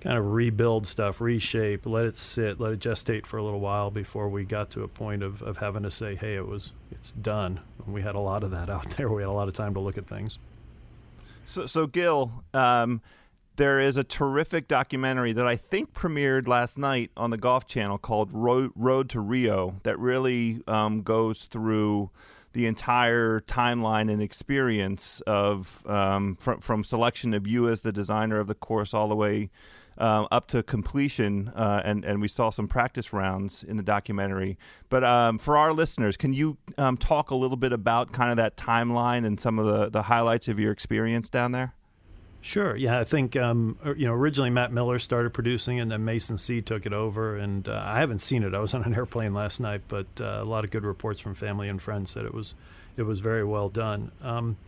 [0.00, 3.90] kind of rebuild stuff, reshape, let it sit, let it gestate for a little while
[3.90, 7.12] before we got to a point of, of having to say, hey, it was it's
[7.12, 7.60] done.
[7.84, 9.08] And we had a lot of that out there.
[9.08, 10.38] We had a lot of time to look at things.
[11.44, 13.00] So, so Gil, um,
[13.56, 17.98] there is a terrific documentary that I think premiered last night on the Golf Channel
[17.98, 22.10] called Road, Road to Rio that really um, goes through
[22.56, 28.40] the entire timeline and experience of um, from, from selection of you as the designer
[28.40, 29.50] of the course all the way
[29.98, 34.58] um, up to completion, uh, and and we saw some practice rounds in the documentary.
[34.88, 38.36] But um, for our listeners, can you um, talk a little bit about kind of
[38.38, 41.75] that timeline and some of the the highlights of your experience down there?
[42.46, 42.76] Sure.
[42.76, 46.62] Yeah, I think um, you know originally Matt Miller started producing, and then Mason C
[46.62, 47.36] took it over.
[47.36, 48.54] And uh, I haven't seen it.
[48.54, 51.34] I was on an airplane last night, but uh, a lot of good reports from
[51.34, 52.54] family and friends said it was
[52.96, 54.12] it was very well done.
[54.22, 54.58] Um,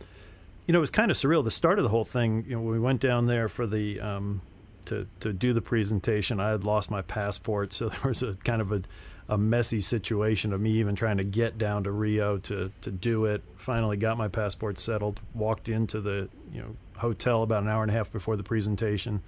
[0.67, 1.41] you know, it was kind of surreal.
[1.41, 2.43] The start of the whole thing.
[2.49, 4.41] You know, we went down there for the um,
[4.83, 6.41] to to do the presentation.
[6.41, 8.81] I had lost my passport, so there was a kind of a
[9.29, 13.23] a messy situation of me even trying to get down to Rio to to do
[13.23, 13.41] it.
[13.55, 17.91] Finally got my passport settled, walked into the, you know, hotel about an hour and
[17.91, 19.21] a half before the presentation.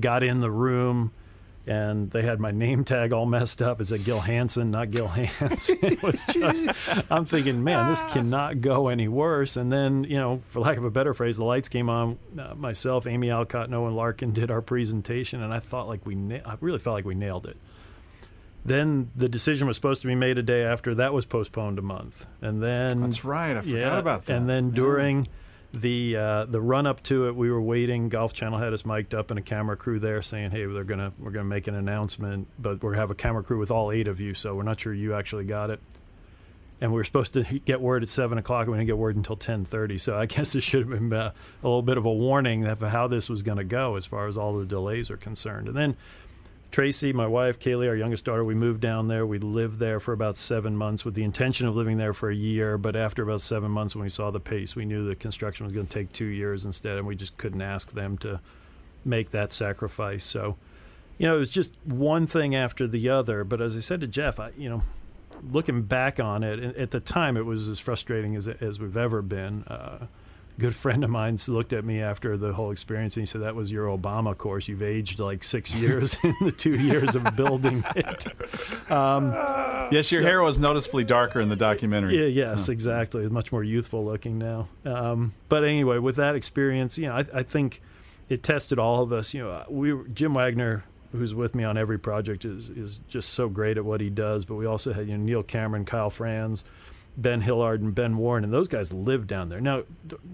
[0.00, 1.12] Got in the room
[1.66, 3.80] and they had my name tag all messed up.
[3.80, 5.70] It said Gil Hansen, not Gil Hanse.
[5.82, 6.66] it was just,
[7.10, 9.56] I'm thinking, man, this cannot go any worse.
[9.56, 12.18] And then, you know, for lack of a better phrase, the lights came on.
[12.38, 16.14] Uh, myself, Amy Alcott, and Owen Larkin did our presentation, and I thought like we,
[16.14, 17.56] na- I really felt like we nailed it.
[18.64, 20.94] Then the decision was supposed to be made a day after.
[20.94, 23.56] That was postponed a month, and then that's right.
[23.56, 24.36] I forgot yeah, about that.
[24.36, 25.26] And then during
[25.72, 28.08] the uh, the run up to it, we were waiting.
[28.08, 31.12] Golf Channel had us mic'd up and a camera crew there saying, "Hey, they're gonna
[31.18, 34.06] we're gonna make an announcement, but we're gonna have a camera crew with all eight
[34.06, 35.80] of you, so we're not sure you actually got it."
[36.80, 38.62] And we were supposed to get word at seven o'clock.
[38.64, 39.96] and We didn't get word until ten thirty.
[39.98, 41.32] So I guess this should have been uh,
[41.62, 44.26] a little bit of a warning of how this was going to go as far
[44.26, 45.68] as all the delays are concerned.
[45.68, 45.96] And then
[46.72, 49.26] Tracy, my wife, Kaylee, our youngest daughter, we moved down there.
[49.26, 52.34] We lived there for about seven months with the intention of living there for a
[52.34, 52.78] year.
[52.78, 55.74] But after about seven months, when we saw the pace, we knew the construction was
[55.74, 58.40] going to take two years instead, and we just couldn't ask them to
[59.04, 60.24] make that sacrifice.
[60.24, 60.56] So,
[61.18, 63.44] you know, it was just one thing after the other.
[63.44, 64.82] But as I said to Geoff, I, you know,
[65.50, 69.20] looking back on it, at the time, it was as frustrating as as we've ever
[69.20, 69.64] been.
[69.64, 70.06] Uh,
[70.58, 73.54] good friend of mine looked at me after the whole experience and he said, "That
[73.54, 74.68] was your Obama course.
[74.68, 78.26] You've aged like six years in the two years of building it."
[78.90, 79.32] Um,
[79.90, 82.18] yes, your so, hair was noticeably darker in the documentary.
[82.18, 82.72] Yeah, yes, oh.
[82.72, 83.24] exactly.
[83.24, 84.68] It's much more youthful looking now.
[84.84, 87.80] Um, but anyway, with that experience, you know, I, I, think
[88.28, 89.34] it tested all of us.
[89.34, 90.84] You know, we Jim Wagner.
[91.12, 94.46] Who's with me on every project is is just so great at what he does.
[94.46, 96.64] But we also had you know Neil Cameron, Kyle Franz,
[97.16, 99.60] Ben Hillard and Ben Warren, and those guys lived down there.
[99.60, 99.82] Now,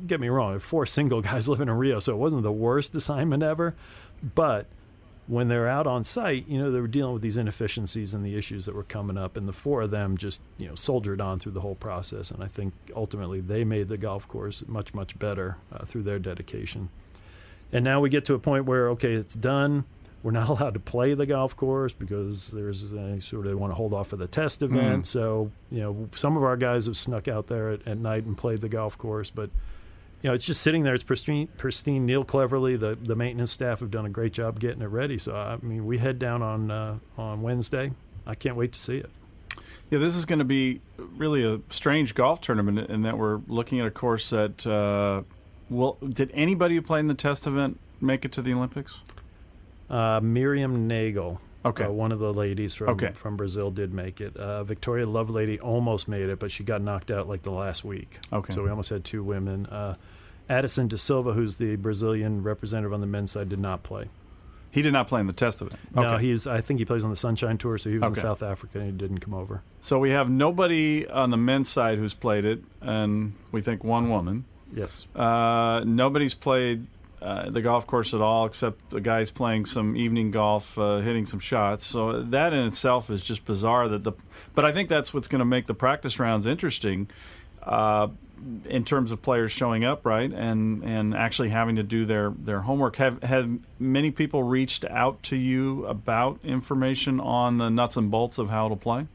[0.06, 3.42] get me wrong, four single guys living in Rio, so it wasn't the worst assignment
[3.42, 3.74] ever.
[4.34, 4.66] But
[5.26, 8.36] when they're out on site, you know, they were dealing with these inefficiencies and the
[8.36, 11.38] issues that were coming up, and the four of them just, you know, soldiered on
[11.38, 12.30] through the whole process.
[12.30, 16.18] And I think ultimately they made the golf course much, much better uh, through their
[16.18, 16.88] dedication.
[17.72, 19.84] And now we get to a point where, okay, it's done
[20.22, 23.70] we're not allowed to play the golf course because there's a sort of they want
[23.70, 25.04] to hold off for the test event.
[25.04, 25.06] Mm.
[25.06, 28.36] So you know, some of our guys have snuck out there at, at, night and
[28.36, 29.50] played the golf course, but
[30.22, 30.94] you know, it's just sitting there.
[30.94, 31.46] It's pristine.
[31.56, 32.04] Pristine.
[32.04, 35.18] Neil Cleverly, the the maintenance staff have done a great job getting it ready.
[35.18, 37.92] So I mean, we head down on uh, on Wednesday.
[38.26, 39.10] I can't wait to see it.
[39.90, 40.82] Yeah, this is going to be
[41.16, 44.66] really a strange golf tournament in that we're looking at a course that.
[44.66, 45.22] Uh,
[45.70, 49.00] well, did anybody who played in the test event make it to the Olympics?
[49.90, 51.38] Uh, Miriam Nagl.
[51.64, 51.84] Okay.
[51.84, 53.12] Uh, one of the ladies from okay.
[53.12, 54.36] from Brazil did make it.
[54.36, 58.18] Uh, Victoria Lovelady almost made it, but she got knocked out like the last week.
[58.32, 58.52] Okay.
[58.52, 59.66] So we almost had two women.
[59.66, 59.96] Uh,
[60.48, 64.08] Adilson da Silva, who's the Brazilian representative on the men's side, did not play.
[64.70, 65.80] He did not play in the test event.
[65.96, 66.06] Okay.
[66.06, 66.46] No, he's.
[66.46, 68.20] I think he plays on the Sunshine Tour, so he was okay.
[68.20, 69.62] in South Africa and he didn't come over.
[69.80, 74.10] So we have nobody on the men's side who's played it, and we think one
[74.10, 74.44] woman.
[74.72, 75.06] Yes.
[75.16, 76.86] Uh, nobody's played
[77.20, 81.26] uh, the golf course at all, except the guys playing some evening golf, uh, hitting
[81.26, 81.86] some shots.
[81.86, 83.88] So that in itself is just bizarre.
[83.88, 84.12] That the,
[84.54, 87.08] but I think that's what's going to make the practice rounds interesting,
[87.62, 88.08] uh,
[88.66, 92.60] in terms of players showing up, right, and and actually having to do their their
[92.60, 92.96] homework.
[92.96, 98.38] Have have many people reached out to you about information on the nuts and bolts
[98.38, 99.06] of how to play?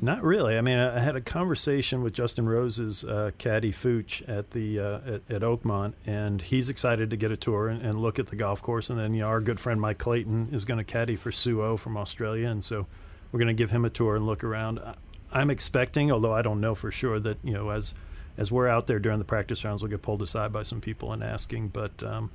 [0.00, 0.58] Not really.
[0.58, 4.98] I mean, I had a conversation with Justin Rose's uh, caddy Fooch at the uh,
[5.06, 8.36] at, at, Oakmont, and he's excited to get a tour and, and, look at the
[8.36, 8.90] golf course.
[8.90, 11.76] And then, you know, our good friend Mike Clayton is going to caddy for Suo
[11.76, 12.86] from Australia, and so
[13.30, 14.80] we're going to give him a tour and look around.
[15.32, 17.94] I'm expecting, although I don't know for sure, that you know, as
[18.36, 21.12] as we're out there during the practice rounds, we'll get pulled aside by some people
[21.12, 22.02] and asking, but.
[22.02, 22.30] Um,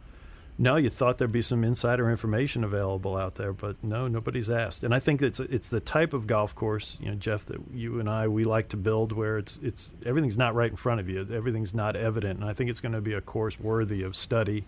[0.62, 4.84] no, you thought there'd be some insider information available out there, but no, nobody's asked.
[4.84, 8.02] And I think it's it's the type of golf course, you know, Geoff, that you
[8.02, 11.08] and I we like to build where it's it's everything's not right in front of
[11.08, 14.18] you, everything's not evident, and I think it's going to be a course worthy of
[14.18, 14.66] study.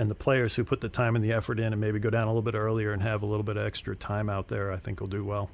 [0.00, 2.28] And the players who put the time and the effort in, and maybe go down
[2.28, 4.76] a little bit earlier and have a little bit of extra time out there, I
[4.76, 5.50] think will do well.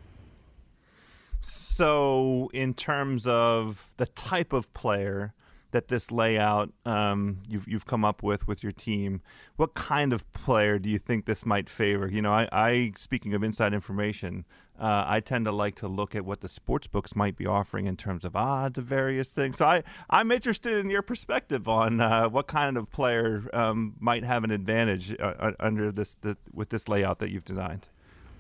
[1.40, 5.32] So, in terms of the type of player
[5.74, 9.20] that this layout um, you've you've come up with with your team.
[9.56, 12.06] What kind of player do you think this might favor?
[12.06, 14.44] You know, I, I speaking of inside information,
[14.78, 17.86] uh, I tend to like to look at what the sports books might be offering
[17.88, 19.58] in terms of odds of various things.
[19.58, 24.22] So I I'm interested in your perspective on uh, what kind of player um, might
[24.22, 27.88] have an advantage uh, under this the, with this layout that you've designed.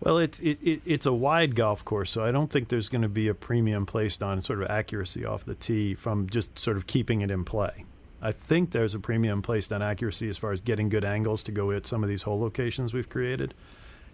[0.00, 3.02] Well, it's it, it, it's a wide golf course, so I don't think there's going
[3.02, 6.76] to be a premium placed on sort of accuracy off the tee from just sort
[6.76, 7.84] of keeping it in play.
[8.20, 11.52] I think there's a premium placed on accuracy as far as getting good angles to
[11.52, 13.54] go at some of these hole locations we've created.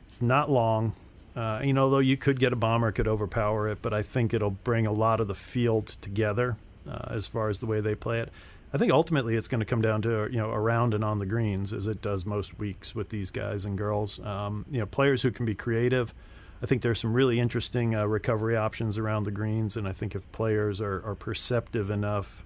[0.08, 0.94] It's not long.
[1.36, 4.34] Uh, you know, though you could get a bomber, could overpower it, but I think
[4.34, 6.56] it'll bring a lot of the field together
[6.88, 8.30] uh, as far as the way they play it.
[8.72, 11.26] I think ultimately it's going to come down to you know around and on the
[11.26, 14.20] greens as it does most weeks with these guys and girls.
[14.20, 16.14] Um, you know, players who can be creative.
[16.62, 20.14] I think there's some really interesting uh, recovery options around the greens, and I think
[20.14, 22.44] if players are, are perceptive enough,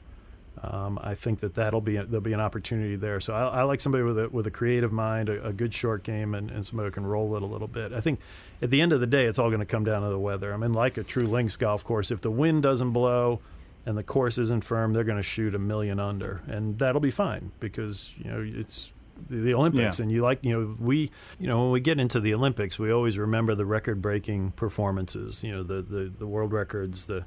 [0.62, 3.18] um, I think that that'll be a, there'll be an opportunity there.
[3.18, 6.04] So I, I, like somebody with a with a creative mind, a, a good short
[6.04, 7.92] game, and, and, somebody who can roll it a little bit.
[7.92, 8.20] I think
[8.62, 10.54] at the end of the day, it's all going to come down to the weather.
[10.54, 13.40] I mean, like a true links golf course, if the wind doesn't blow
[13.86, 17.10] and the course isn't firm, they're going to shoot a million under, and that'll be
[17.10, 18.92] fine because you know it's
[19.30, 20.02] the Olympics, yeah.
[20.02, 22.90] and you like you know we you know when we get into the Olympics, we
[22.90, 27.24] always remember the record-breaking performances, you know the the, the world records, the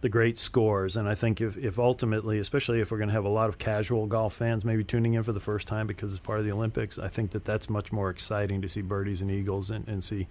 [0.00, 3.26] the great scores, and I think if, if ultimately, especially if we're going to have
[3.26, 6.20] a lot of casual golf fans maybe tuning in for the first time because it's
[6.20, 9.30] part of the Olympics, I think that that's much more exciting to see birdies and
[9.30, 10.26] eagles and, and see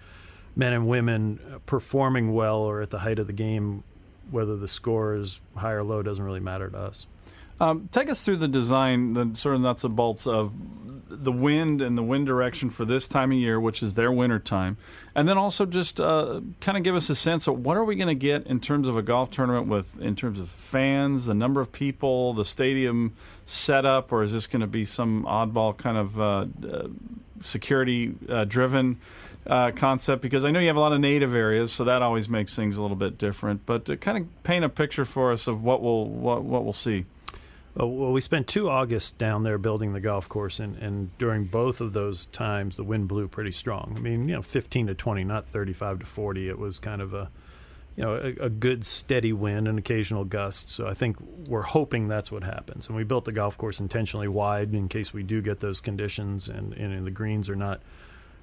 [0.56, 3.84] men and women uh, performing well or at the height of the game
[4.30, 7.06] whether the score is high or low doesn't really matter to us.
[7.60, 10.52] Um, take us through the design, the sort of nuts and bolts of
[11.10, 14.38] the wind and the wind direction for this time of year, which is their winter
[14.38, 14.78] time,
[15.14, 17.96] and then also just uh, kind of give us a sense of what are we
[17.96, 21.34] going to get in terms of a golf tournament with, in terms of fans, the
[21.34, 23.14] number of people, the stadium
[23.44, 26.88] setup, or is this going to be some oddball kind of uh, uh,
[27.42, 28.98] security uh, driven?
[29.46, 32.28] Uh, concept because I know you have a lot of native areas, so that always
[32.28, 33.64] makes things a little bit different.
[33.66, 36.72] But to kind of paint a picture for us of what we'll what, what we'll
[36.72, 37.06] see.
[37.74, 41.80] Well, we spent two Augusts down there building the golf course, and, and during both
[41.80, 43.94] of those times, the wind blew pretty strong.
[43.96, 46.48] I mean, you know, 15 to 20, not 35 to 40.
[46.48, 47.30] It was kind of a,
[47.94, 50.72] you know, a, a good steady wind and occasional gusts.
[50.72, 51.16] So I think
[51.46, 52.88] we're hoping that's what happens.
[52.88, 56.48] And we built the golf course intentionally wide in case we do get those conditions,
[56.48, 57.80] and, and the greens are not–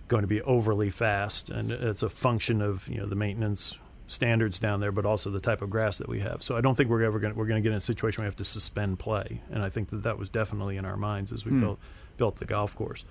[0.07, 3.77] going to be overly fast, and it's a function of you know the maintenance
[4.07, 6.41] standards down there, but also the type of grass that we have.
[6.41, 8.27] So I don't think we're ever going we're going to get in a situation where
[8.27, 11.31] we have to suspend play, and I think that that was definitely in our minds
[11.31, 11.59] as we hmm.
[11.59, 11.79] built
[12.17, 13.03] built the golf course.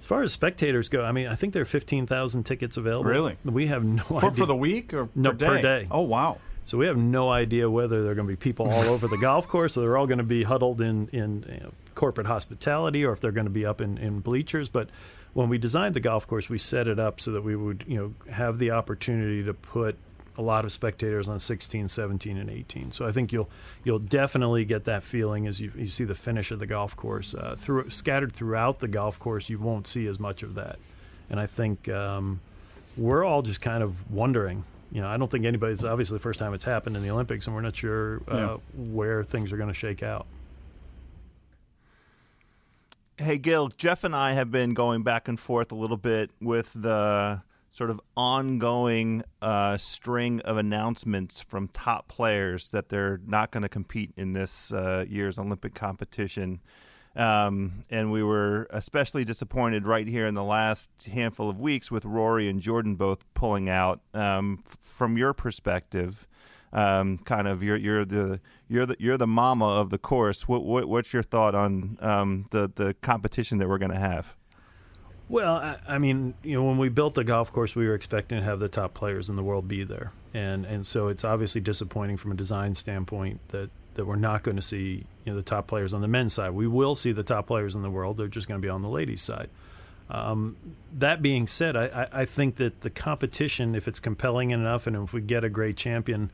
[0.00, 3.10] As far as spectators go, I mean, I think there are fifteen thousand tickets available.
[3.10, 3.36] Really?
[3.44, 4.30] We have no for, idea.
[4.30, 5.46] for the week or no per day?
[5.46, 5.88] per day.
[5.90, 6.38] Oh wow!
[6.64, 9.16] So we have no idea whether there are going to be people all over the
[9.16, 13.04] golf course, or they're all going to be huddled in in you know, corporate hospitality,
[13.04, 14.68] or if they're going to be up in, in bleachers.
[14.68, 14.90] But
[15.38, 17.96] when we designed the golf course, we set it up so that we would, you
[17.96, 19.96] know, have the opportunity to put
[20.36, 22.90] a lot of spectators on 16, 17, and 18.
[22.90, 23.48] So I think you'll
[23.84, 27.34] you'll definitely get that feeling as you, you see the finish of the golf course.
[27.34, 30.80] Uh, through, scattered throughout the golf course, you won't see as much of that.
[31.30, 32.40] And I think um,
[32.96, 34.64] we're all just kind of wondering.
[34.90, 37.46] You know, I don't think anybody's obviously the first time it's happened in the Olympics,
[37.46, 38.56] and we're not sure uh, yeah.
[38.74, 40.26] where things are going to shake out.
[43.20, 46.70] Hey, Gil, Geoff and I have been going back and forth a little bit with
[46.72, 53.64] the sort of ongoing uh, string of announcements from top players that they're not going
[53.64, 56.60] to compete in this uh, year's Olympic competition.
[57.16, 62.04] Um, and we were especially disappointed right here in the last handful of weeks with
[62.04, 64.00] Rory and Jordan both pulling out.
[64.14, 66.28] Um, f- from your perspective,
[66.72, 70.46] um, kind of you're you're the you're the you're the mama of the course.
[70.46, 74.34] What, what what's your thought on um, the the competition that we're going to have?
[75.30, 78.38] Well, I, I, mean, you know, when we built the golf course, we were expecting
[78.38, 81.60] to have the top players in the world be there, and and so it's obviously
[81.60, 85.42] disappointing from a design standpoint that that we're not going to see you know the
[85.42, 86.50] top players on the men's side.
[86.50, 88.80] We will see the top players in the world; they're just going to be on
[88.82, 89.50] the ladies' side.
[90.10, 90.56] Um,
[90.94, 94.96] that being said, I, I, I think that the competition, if it's compelling enough, and
[94.96, 96.30] if we get a great champion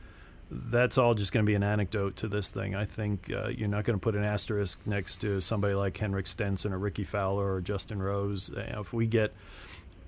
[0.51, 2.75] that's all just going to be an anecdote to this thing.
[2.75, 6.27] I think uh, you're not going to put an asterisk next to somebody like Henrik
[6.27, 8.51] Stenson or Rickie Fowler or Justin Rose.
[8.55, 9.33] If we get,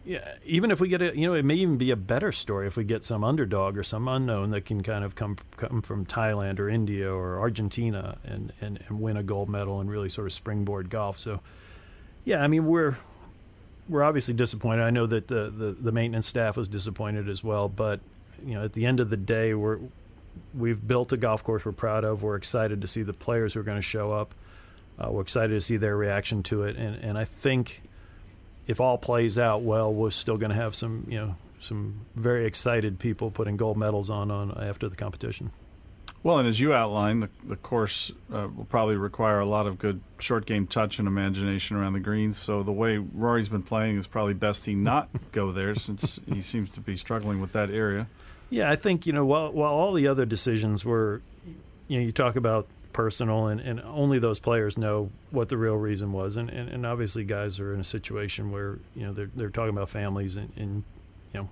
[0.05, 2.67] yeah, even if we get a, you know, it may even be a better story
[2.67, 6.05] if we get some underdog or some unknown that can kind of come come from
[6.05, 10.27] Thailand or India or Argentina and and, and win a gold medal and really sort
[10.27, 11.17] of springboard golf.
[11.17, 11.41] So,
[12.25, 12.97] yeah, I mean we're
[13.89, 14.83] we're obviously disappointed.
[14.83, 18.01] I know that the, the, the maintenance staff was disappointed as well, but
[18.45, 19.79] you know, at the end of the day, we're
[20.53, 22.23] we've built a golf course we're proud of.
[22.23, 24.33] We're excited to see the players who are going to show up.
[24.99, 27.83] Uh, we're excited to see their reaction to it, and and I think
[28.65, 32.45] if all plays out well, we're still going to have some you know some very
[32.45, 35.51] excited people putting gold medals on on after the competition.
[36.23, 39.77] Well, and as you outlined, the, the course uh, will probably require a lot of
[39.77, 42.37] good short game touch and imagination around the greens.
[42.37, 46.41] So the way Rory's been playing is probably best he not go there since he
[46.41, 48.07] seems to be struggling with that area.
[48.49, 51.21] Yeah, I think you know while while all the other decisions were,
[51.87, 55.75] you know, you talk about personal and, and only those players know what the real
[55.75, 59.29] reason was, and, and, and obviously guys are in a situation where you know they're
[59.35, 60.83] they're talking about families and, and
[61.33, 61.49] you know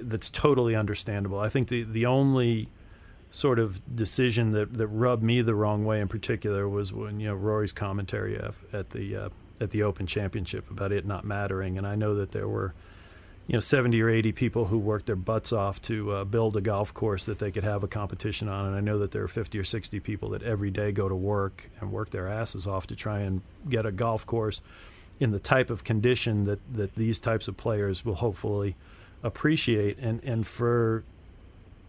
[0.00, 1.38] that's totally understandable.
[1.38, 2.68] I think the the only
[3.30, 7.28] sort of decision that, that rubbed me the wrong way in particular was when you
[7.28, 8.38] know Rory's commentary
[8.72, 9.28] at the uh,
[9.60, 12.74] at the Open Championship about it not mattering, and I know that there were
[13.46, 16.60] you know 70 or 80 people who worked their butts off to uh, build a
[16.60, 18.66] golf course that they could have a competition on.
[18.66, 21.14] And i know that there are 50 or 60 people that every day go to
[21.14, 24.62] work and work their asses off to try and get a golf course
[25.20, 28.74] in the type of condition that, that these types of players will hopefully
[29.22, 29.98] appreciate.
[29.98, 31.04] And and for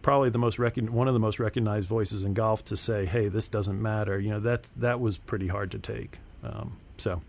[0.02, 3.28] probably the most recon- one of the most recognized voices in golf to say hey
[3.28, 6.18] this doesn't matter you know that that was pretty hard to take.
[6.42, 7.22] Um, so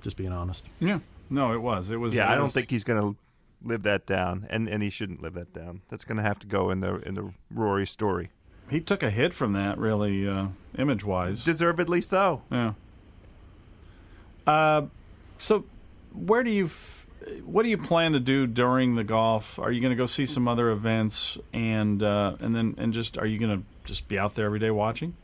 [0.00, 0.64] just being honest.
[0.80, 1.00] Yeah.
[1.28, 1.90] No it was.
[1.90, 3.16] It was yeah it i don't think he's going to
[3.64, 5.82] live that down, and and he shouldn't live that down.
[5.88, 8.30] That's going to have to go in the in the Rory story.
[8.70, 10.48] He took a hit from that, really, uh,
[10.78, 11.44] image wise.
[11.44, 12.42] Deservedly so.
[12.50, 12.72] Yeah.
[14.46, 14.86] Uh,
[15.38, 15.64] so,
[16.12, 17.06] where do you, f-
[17.44, 19.58] what do you plan to do during the golf?
[19.58, 23.18] Are you going to go see some other events, and uh, and then and just
[23.18, 25.14] are you going to just be out there every day watching?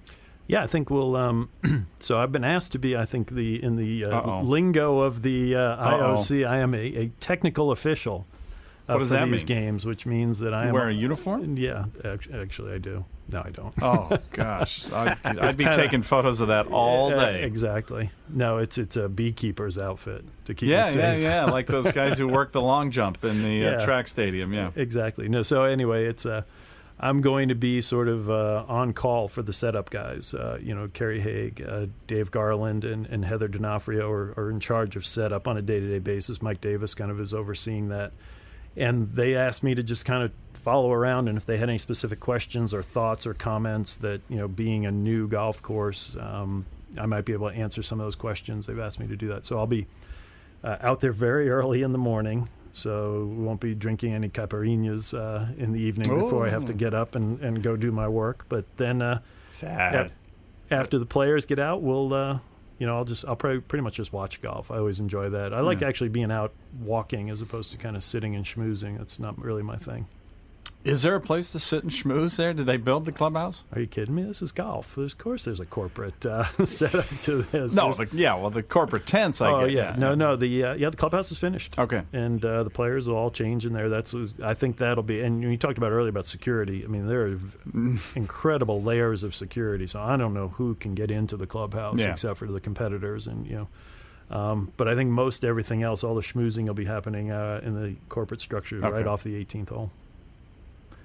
[0.47, 1.17] Yeah, I think we'll.
[1.17, 1.49] Um,
[1.99, 2.97] so I've been asked to be.
[2.97, 7.09] I think the in the uh, lingo of the uh, IOC, I am a, a
[7.21, 8.27] technical official.
[8.91, 9.59] Uh, what does for that these mean?
[9.63, 11.57] games, which means that I am wear a uniform?
[11.57, 13.05] Yeah, act- actually, I do.
[13.29, 13.73] No, I don't.
[13.81, 17.43] Oh gosh, I'd, I'd be kinda- taking photos of that all Uh, day.
[17.45, 18.11] exactly.
[18.29, 21.45] No, it's it's a beekeeper's outfit to keep Yeah, you yeah, yeah.
[21.45, 23.85] Like those guys who work the long jump in the uh, Yeah.
[23.85, 24.53] track stadium.
[24.53, 24.71] Yeah.
[24.75, 25.29] exactly.
[25.29, 26.43] No, so anyway, it's uh,
[27.03, 30.35] I'm going to be sort of uh, on call for the setup guys.
[30.35, 34.61] Uh, you know, Kerry Haigh, uh, Dave Garland, and, and Heather D'Onofrio are, are in
[34.61, 36.43] charge of setup on a day to day basis.
[36.43, 38.13] Mike Davis kind of is overseeing that,
[38.77, 41.79] and they asked me to just kind of follow around and if they had any
[41.79, 46.67] specific questions or thoughts or comments that you know being a new golf course um,
[46.99, 49.29] i might be able to answer some of those questions they've asked me to do
[49.29, 49.47] that.
[49.47, 49.87] So i'll be
[50.63, 55.13] uh, out there very early in the morning so we won't be drinking any caipirinhas
[55.19, 58.07] uh, in the evening before i have to get up and, and go do my
[58.09, 58.45] work.
[58.49, 60.13] But then uh, Sad.
[60.71, 62.39] after the players get out, we'll, uh,
[62.81, 64.71] you know, I'll just, I'll probably pretty much just watch golf.
[64.73, 65.55] I always enjoy that.
[65.55, 65.89] I like Yeah.
[65.89, 68.97] actually being out walking as opposed to kind of sitting and schmoozing.
[68.99, 70.09] That's not really my thing.
[70.83, 72.55] Is there a place to sit and schmooze there?
[72.55, 73.65] Did they build the clubhouse?
[73.73, 74.23] Are you kidding me?
[74.23, 74.97] This is golf.
[74.97, 77.75] Of course, there's a corporate uh, setup to this.
[77.77, 78.35] No, There's- the, yeah.
[78.37, 79.43] Well, the corporate tents.
[79.43, 80.37] I oh get, yeah, no, no.
[80.37, 81.79] The uh, yeah, the clubhouse is finished.
[81.79, 82.03] Okay.
[82.15, 83.91] and uh, the players will all change in there.
[83.91, 85.21] That's I think that'll be.
[85.21, 86.83] And you talked about earlier about security.
[86.83, 87.39] I mean, there are
[88.15, 89.87] incredible layers of security.
[89.87, 92.13] So I don't know who can get into the clubhouse Yeah.
[92.13, 93.69] except for the competitors, and you know.
[94.35, 97.75] Um, but I think most everything else, all the schmoozing will be happening uh, in
[97.75, 99.91] the corporate structure right off the 18th hole.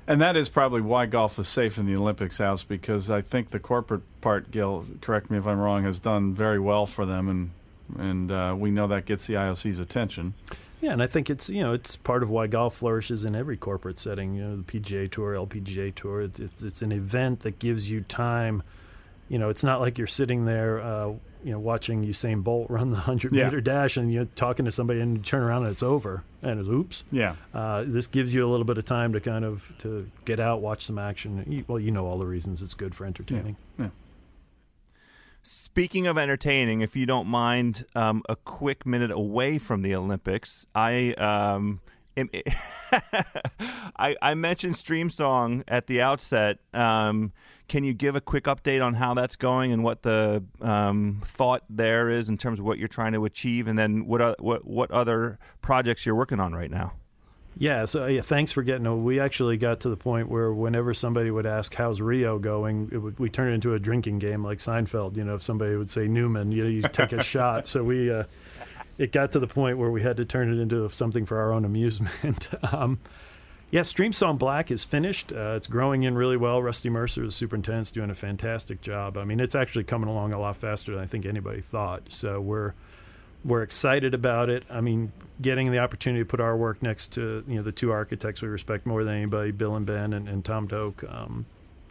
[0.08, 3.49] And that is probably why golf is safe in the Olympics house because I think
[3.49, 7.28] the corporate part, Gil, correct me if I'm wrong, has done very well for them,
[7.28, 7.51] and
[7.99, 10.34] and uh, we know that gets the IOC's attention.
[10.82, 13.58] Yeah, and I think it's you know it's part of why golf flourishes in every
[13.58, 14.36] corporate setting.
[14.36, 16.22] You know, the PGA Tour, LPGA Tour.
[16.22, 18.62] It's it's, it's an event that gives you time.
[19.28, 21.14] You know, it's not like you're sitting there, uh,
[21.46, 23.46] you know, watching Usain Bolt run the hundred Yeah.
[23.46, 26.60] meter dash, and you're talking to somebody, and you turn around and it's over, and
[26.60, 27.04] it's oops.
[27.12, 27.36] Yeah.
[27.54, 30.62] Uh, this gives you a little bit of time to kind of to get out,
[30.62, 31.64] watch some action.
[31.68, 33.58] Well, you know all the reasons it's good for entertaining.
[33.78, 33.89] Yeah.
[35.43, 40.66] Speaking of entertaining, if you don't mind, um, a quick minute away from the Olympics,
[40.74, 41.80] I um,
[42.18, 42.32] am,
[43.96, 46.58] I, I, mentioned Streamsong at the outset.
[46.74, 47.34] Um,
[47.68, 51.63] can you give a quick update on how that's going and what the um, thought
[51.70, 54.66] there is in terms of what you're trying to achieve, and then what uh, what
[54.66, 56.93] what other projects you're working on right now?
[57.57, 59.03] Yeah, so yeah, thanks for getting.
[59.03, 63.18] We actually got to the point where whenever somebody would ask, "How's Rio going?" Would,
[63.18, 65.16] we turn it into a drinking game like Seinfeld.
[65.16, 67.68] You know, if somebody would say Newman, you know, you take a shot.
[67.68, 68.24] So we, uh,
[68.97, 71.53] it got to the point where we had to turn it into something for our
[71.53, 72.49] own amusement.
[72.74, 72.99] um,
[73.72, 75.34] yeah, Streamsong Black is finished.
[75.34, 76.61] Uh, it's growing in really well.
[76.61, 79.18] Rusty Mercer, the superintendent's doing a fantastic job.
[79.18, 82.03] I mean, it's actually coming along a lot faster than I think anybody thought.
[82.09, 82.74] So we're
[83.43, 84.63] we're excited about it.
[84.70, 85.11] I mean,
[85.41, 88.47] getting the opportunity to put our work next to you know the two architects we
[88.47, 91.45] respect more than anybody, Bill and Ben and, and Tom Doak, um,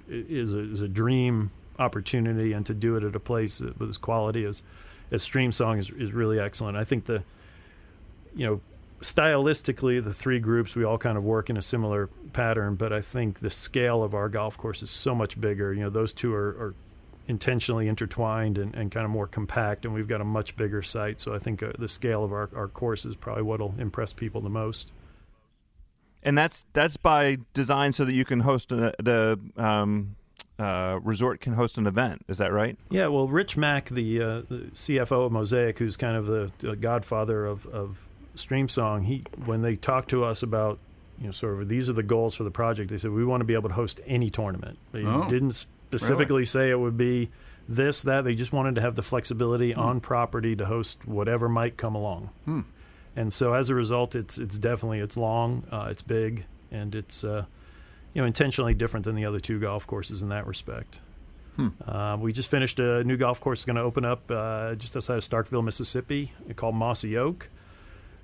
[0.09, 3.99] is a, is a dream opportunity, and to do it at a place with as
[3.99, 4.63] quality as
[5.11, 6.77] as Streamsong is is really excellent.
[6.77, 7.23] I think the
[8.35, 8.61] you know
[9.01, 13.01] stylistically the three groups we all kind of work in a similar pattern, but I
[13.01, 15.73] think the scale of our golf course is so much bigger.
[15.73, 16.75] You know, those two are, are
[17.27, 21.21] intentionally intertwined and, and kind of more compact, and we've got a much bigger site.
[21.21, 24.41] So I think uh, the scale of our, our course is probably what'll impress people
[24.41, 24.91] the most.
[26.23, 30.17] And that's that's by design so that you can host a, the um,
[30.59, 32.25] uh, resort can host an event.
[32.29, 32.79] Is that right?
[32.91, 33.09] Yeah.
[33.09, 37.45] Well, Rich Mack, the, uh, the CFO of Mosaic, who's kind of the, the godfather
[37.45, 38.04] of, of
[38.37, 40.79] Streamsong, he when they talked to us about
[41.19, 43.41] you know sort of these are the goals for the project, they said we want
[43.41, 44.79] to be able to host any tournament.
[44.93, 45.29] They oh.
[45.29, 46.45] didn't specifically really?
[46.45, 47.31] say it would be
[47.69, 48.25] this, that.
[48.25, 49.81] They just wanted to have the flexibility hmm.
[49.81, 52.31] on property to host whatever might come along.
[52.45, 52.61] Hmm.
[53.17, 57.23] And so as a result, it's it's definitely it's long, uh, it's big, and it's
[57.23, 57.45] uh,
[58.13, 61.01] you know intentionally different than the other two golf courses in that respect.
[61.57, 61.69] Hmm.
[61.87, 64.97] Uh, we just finished a new golf course that's going to open up uh, just
[64.97, 67.49] outside of Starkville, Mississippi, called Mossy Oak.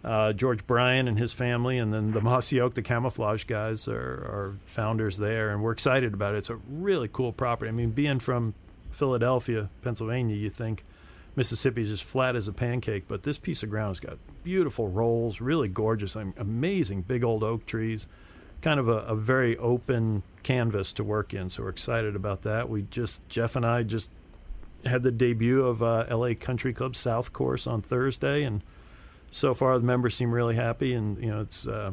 [0.02, 3.94] Uh, George Bryan and his family, and then the Mossy Oak, the camouflage guys, are,
[3.94, 6.38] are, founders there, and we're excited about it.
[6.38, 7.68] It's a really cool property.
[7.68, 8.54] I mean, being from
[8.90, 10.84] Philadelphia, Pennsylvania, you think
[11.36, 14.88] Mississippi is just flat as a pancake, but this piece of ground has got beautiful
[14.88, 18.06] rolls, really gorgeous, mean, amazing big old oak trees,
[18.62, 21.48] kind of a, a very open canvas to work in.
[21.48, 22.68] So we're excited about that.
[22.68, 24.10] We just Geoff and I just
[24.84, 28.62] had the debut of uh, LA Country Club South course on Thursday, and
[29.30, 31.92] so far the members seem really happy, and you know it's uh,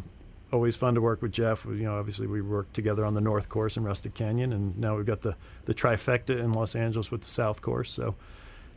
[0.51, 1.65] always fun to work with Geoff.
[1.65, 4.95] You know, obviously we worked together on the North Course in Rustic Canyon, and now
[4.97, 5.35] we've got the
[5.65, 7.91] the trifecta in Los Angeles with the South Course.
[7.91, 8.15] So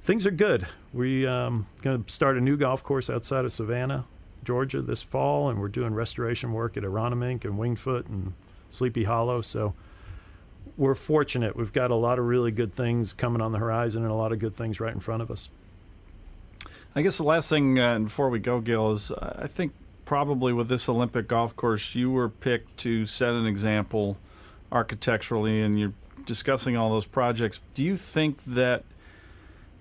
[0.03, 0.67] things are good.
[0.93, 4.07] We um, going to start a new golf course outside of Savannah,
[4.45, 8.33] Georgia, this fall, and we're doing restoration work at Aronimink and Winged Foot and
[8.71, 9.43] Sleepy Hollow.
[9.43, 9.75] So
[10.77, 11.57] we're fortunate.
[11.57, 14.33] We've got a lot of really good things coming on the horizon, and a lot
[14.33, 15.49] of good things right in front of us.
[16.95, 19.73] I guess the last thing uh, before we go, Gil, is uh, I think
[20.05, 24.17] probably with this Olympic golf course, you were picked to set an example
[24.73, 25.93] architecturally, and you're
[26.27, 27.61] discussing all those projects.
[27.75, 28.85] Do you think that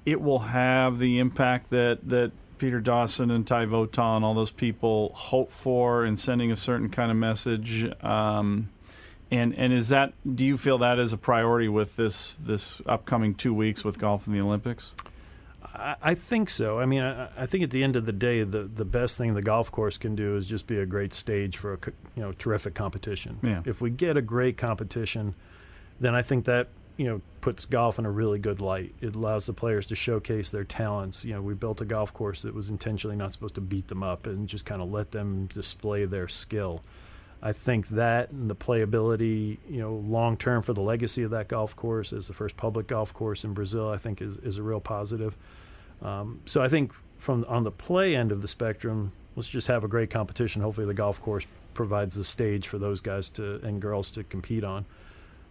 [0.06, 4.52] it will have the impact that that Peter Dawson and Ty Votaw and all those
[4.52, 7.92] people hope for in sending a certain kind of message?
[8.04, 8.70] Um,
[9.32, 13.34] and and is that do you feel that is a priority with this this upcoming
[13.34, 14.94] two weeks with golf in the Olympics?
[15.74, 16.80] I, think so.
[16.80, 19.34] I mean, I, I, think at the end of the day, the, the best thing
[19.34, 21.78] the golf course can do is just be a great stage for a
[22.16, 23.40] you know terrific competition.
[23.44, 23.62] Yeah.
[23.66, 25.36] If we get a great competition,
[26.00, 28.94] then I think that you know puts golf in a really good light.
[29.00, 31.24] It allows the players to showcase their talents.
[31.24, 34.04] You know, we built a golf course that was intentionally not supposed to beat them
[34.04, 36.82] up and just kind of let them display their skill.
[37.42, 41.48] I think that and the playability, you know, long term for the legacy of that
[41.48, 44.64] golf course as the first public golf course in Brazil, I think is, is a
[44.64, 45.38] real positive.
[46.02, 49.84] Um, so I think from on the play end of the spectrum, let's just have
[49.84, 50.62] a great competition.
[50.62, 54.64] Hopefully, the golf course provides the stage for those guys to and girls to compete
[54.64, 54.86] on.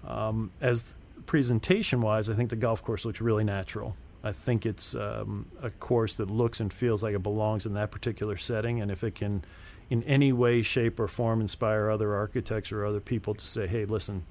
[0.06, 0.94] Um, as
[1.26, 3.96] presentation wise, I think the golf course looks really natural.
[4.24, 7.90] I think it's um, a course that looks and feels like it belongs in that
[7.90, 9.44] particular setting, and if it can,
[9.90, 13.84] in any way, shape, or form, inspire other architects or other people to say, "Hey,
[13.84, 14.24] listen,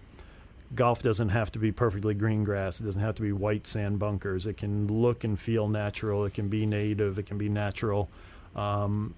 [0.75, 2.79] golf doesn't have to be perfectly green grass.
[2.79, 4.47] It doesn't have to be white sand bunkers.
[4.47, 6.25] It can look and feel natural.
[6.25, 7.17] It can be native.
[7.17, 8.09] It can be natural.
[8.55, 9.15] Um,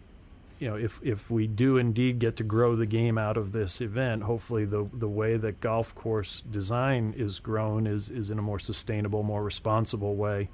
[0.59, 3.79] you know, if if we do indeed get to grow the game out of this
[3.79, 8.41] event, hopefully the the way that golf course design is grown is is in a
[8.41, 10.49] more sustainable, more responsible way.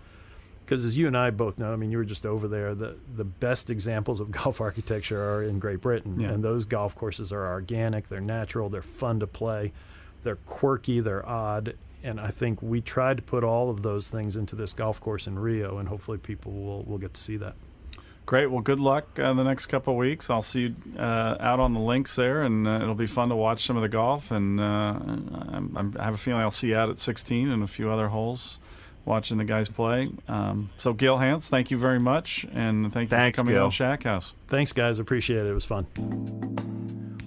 [0.63, 2.75] Because as you and I both know, I mean, you were just over there.
[2.75, 6.29] The the best examples of golf architecture are in Great Britain, yeah.
[6.29, 8.07] and those golf courses are organic.
[8.07, 8.69] They're natural.
[8.69, 9.73] They're fun to play
[10.25, 14.35] they're quirky, they're odd, and I think we tried to put all of those things
[14.35, 17.55] into this golf course in Rio, and hopefully people will will get to see that.
[18.25, 18.47] Great.
[18.47, 20.29] Well, good luck uh, the next couple of weeks.
[20.29, 23.35] I'll see you uh, out on the links there, and uh, it'll be fun to
[23.35, 24.31] watch some of the golf.
[24.31, 27.61] And uh, I'm, I'm, i have a feeling I'll see you out at 16 and
[27.61, 28.59] a few other holes
[29.05, 30.09] watching the guys play.
[30.27, 33.65] Um, so, Gil Hanse, thank you very much, and thank you Thanks, for coming Gil.
[33.65, 34.33] on Shack House.
[34.47, 34.97] Thanks, guys.
[34.97, 35.49] Appreciate it.
[35.49, 35.85] It was fun.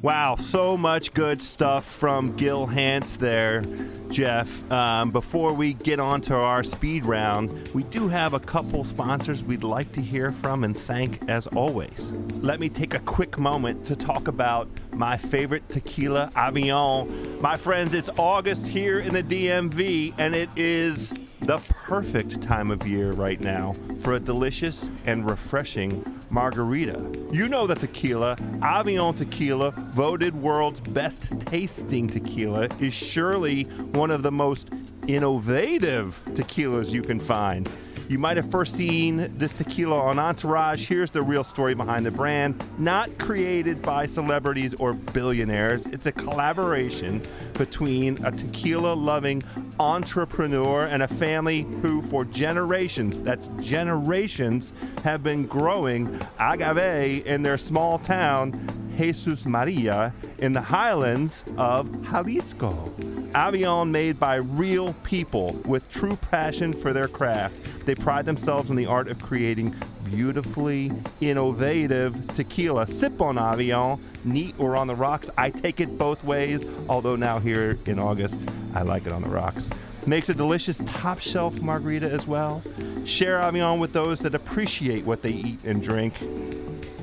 [0.01, 3.63] Wow, so much good stuff from Gil Hanse there,
[4.11, 4.71] Geoff.
[4.71, 9.43] Um, before we get on to our speed round, we do have a couple sponsors
[9.43, 12.13] we'd like to hear from and thank as always.
[12.41, 17.41] Let me take a quick moment to talk about my favorite tequila, Avion.
[17.41, 22.87] My friends, it's August here in the DMV, and it is the perfect time of
[22.87, 27.01] year right now for a delicious and refreshing margarita.
[27.31, 34.23] You know the tequila, Avion Tequila, voted world's best tasting tequila, is surely one of
[34.23, 34.71] the most
[35.07, 37.69] innovative tequilas you can find.
[38.09, 40.89] You might have first seen this tequila on Entourage.
[40.89, 42.65] Here's the real story behind the brand.
[42.79, 49.43] Not created by celebrities or billionaires, it's a collaboration between a tequila loving
[49.79, 54.73] entrepreneur and a family who, for generations, that's generations,
[55.05, 58.59] have been growing agave in their small town,
[58.97, 62.91] Jesus Maria, in the highlands of Jalisco.
[63.35, 67.61] Avion made by real people with true passion for their craft.
[67.85, 69.75] They pride themselves in the art of creating
[70.05, 72.87] beautifully innovative tequila.
[72.87, 75.29] Sip on Avion, neat or on the rocks.
[75.37, 78.41] I take it both ways, although now here in August,
[78.75, 79.71] I like it on the rocks.
[80.07, 82.63] Makes a delicious top shelf margarita as well.
[83.05, 86.15] Share Avion with those that appreciate what they eat and drink,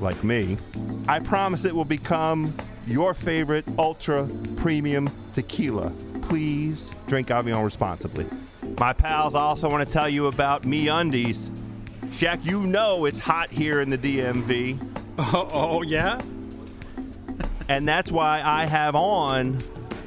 [0.00, 0.58] like me.
[1.06, 2.52] I promise it will become
[2.86, 5.92] your favorite ultra premium tequila.
[6.28, 8.26] Please drink Avion responsibly.
[8.78, 11.50] My pals, I also want to tell you about Me Undies.
[12.12, 14.78] Shack, you know it's hot here in the DMV,
[15.18, 16.20] Oh, oh yeah?
[17.68, 19.62] and that's why I have on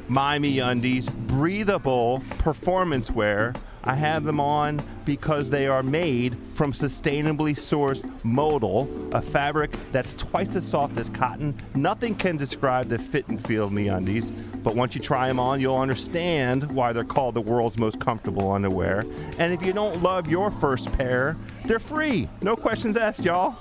[0.07, 3.53] my MeUndies breathable performance wear.
[3.83, 10.13] I have them on because they are made from sustainably sourced modal, a fabric that's
[10.13, 11.59] twice as soft as cotton.
[11.75, 14.31] Nothing can describe the fit and feel of MeUndies,
[14.63, 18.51] but once you try them on, you'll understand why they're called the world's most comfortable
[18.51, 19.05] underwear.
[19.37, 22.27] And if you don't love your first pair, they're free.
[22.41, 23.55] No questions asked, y'all.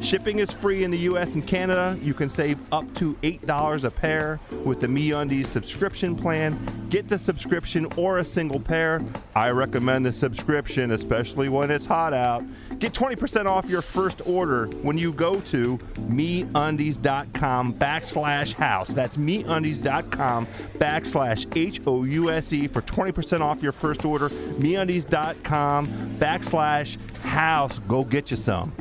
[0.00, 1.98] Shipping is free in the US and Canada.
[2.00, 6.58] You can save up to $8 a pair with the MeUndies subscription plan.
[6.88, 9.02] Get the subscription or a single pair.
[9.34, 12.44] I recommend the subscription, especially when it's hot out.
[12.78, 15.78] Get 20% off your first order when you go to
[16.08, 18.88] MeUndies.com backslash house.
[18.88, 20.46] That's MeUndies.com
[20.78, 24.28] backslash H-O-U-S-E for 20% off your first order.
[24.28, 25.86] MeUndies.com
[26.18, 27.78] backslash house.
[27.80, 28.72] Go get you some.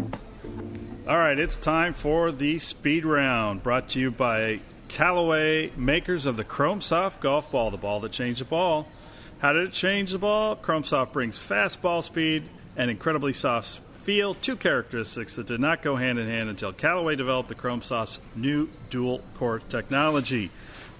[1.08, 6.38] All right, it's time for the speed round brought to you by Callaway, makers of
[6.38, 8.88] the Chrome Soft golf ball, the ball that changed the ball.
[9.40, 10.58] How did it change the ball?
[10.58, 12.44] Chrome Soft brings fast ball speed
[12.76, 17.16] and incredibly soft feel, two characteristics that did not go hand in hand until Callaway
[17.16, 20.52] developed the Chrome Soft's new dual core technology.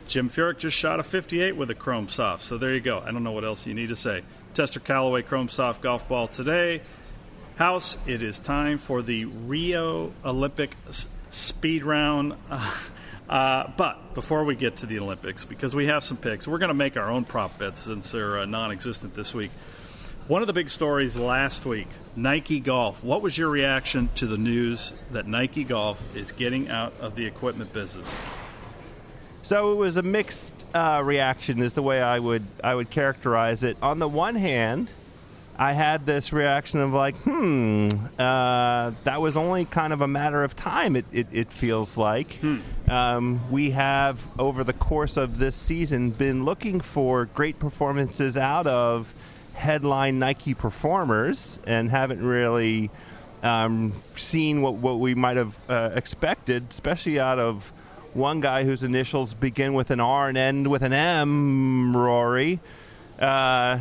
[0.08, 3.00] Jim Furyk just shot a 58 with a Chrome Soft, so there you go.
[3.00, 4.24] I don't know what else you need to say.
[4.54, 6.82] Tester Callaway Chrome Soft golf ball today.
[7.58, 10.78] House, it is time for the Rio Olympic
[11.30, 12.36] speed round.
[13.30, 16.70] Uh, but before we get to the Olympics, because we have some picks, we're going
[16.70, 19.52] to make our own prop bets since they're uh, non existent this week.
[20.28, 23.04] One of the big stories last week Nike Golf.
[23.04, 27.26] What was your reaction to the news that Nike Golf is getting out of the
[27.26, 28.16] equipment business?
[29.42, 33.64] So it was a mixed uh, reaction, is the way I would I would characterize
[33.64, 33.78] it.
[33.82, 34.92] On the one hand,
[35.62, 40.42] I had this reaction of like, hmm, uh, that was only kind of a matter
[40.42, 40.96] of time.
[40.96, 42.40] It it, it feels like
[42.88, 48.68] um, we have over the course of this season been looking for great performances out
[48.68, 49.14] of
[49.54, 52.90] headline Nike performers and haven't really
[53.44, 57.74] um, seen what what we might have uh, expected, especially out of
[58.14, 62.62] one guy whose initials begin with an R and end with an M, Rory.
[63.20, 63.80] Uh,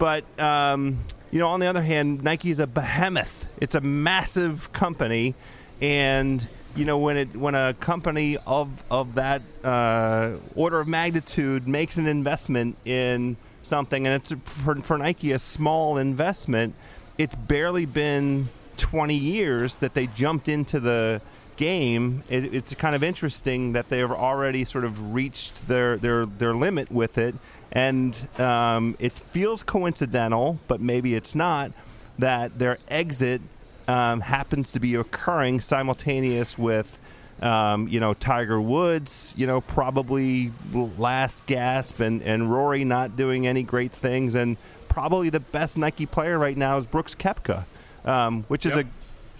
[0.00, 0.98] but um,
[1.30, 3.46] you know, on the other hand, Nike is a behemoth.
[3.60, 5.34] It's a massive company,
[5.80, 11.68] and you know when it when a company of of that uh, order of magnitude
[11.68, 16.74] makes an investment in something, and it's for, for Nike a small investment.
[17.18, 18.48] It's barely been
[18.78, 21.20] 20 years that they jumped into the
[21.58, 22.22] game.
[22.30, 26.54] It, it's kind of interesting that they have already sort of reached their their their
[26.54, 27.34] limit with it
[27.72, 31.72] And um, it feels coincidental, but maybe it's not,
[32.18, 33.40] that their exit
[33.88, 36.98] um, happens to be occurring simultaneous with.
[37.42, 40.52] Um, you know, Tiger Woods, you know, probably
[40.98, 44.58] last gasp, and, and Rory not doing any great things, and
[44.90, 47.64] probably the best Nike player right now is Brooks Koepka,
[48.04, 48.86] um, which is Yep.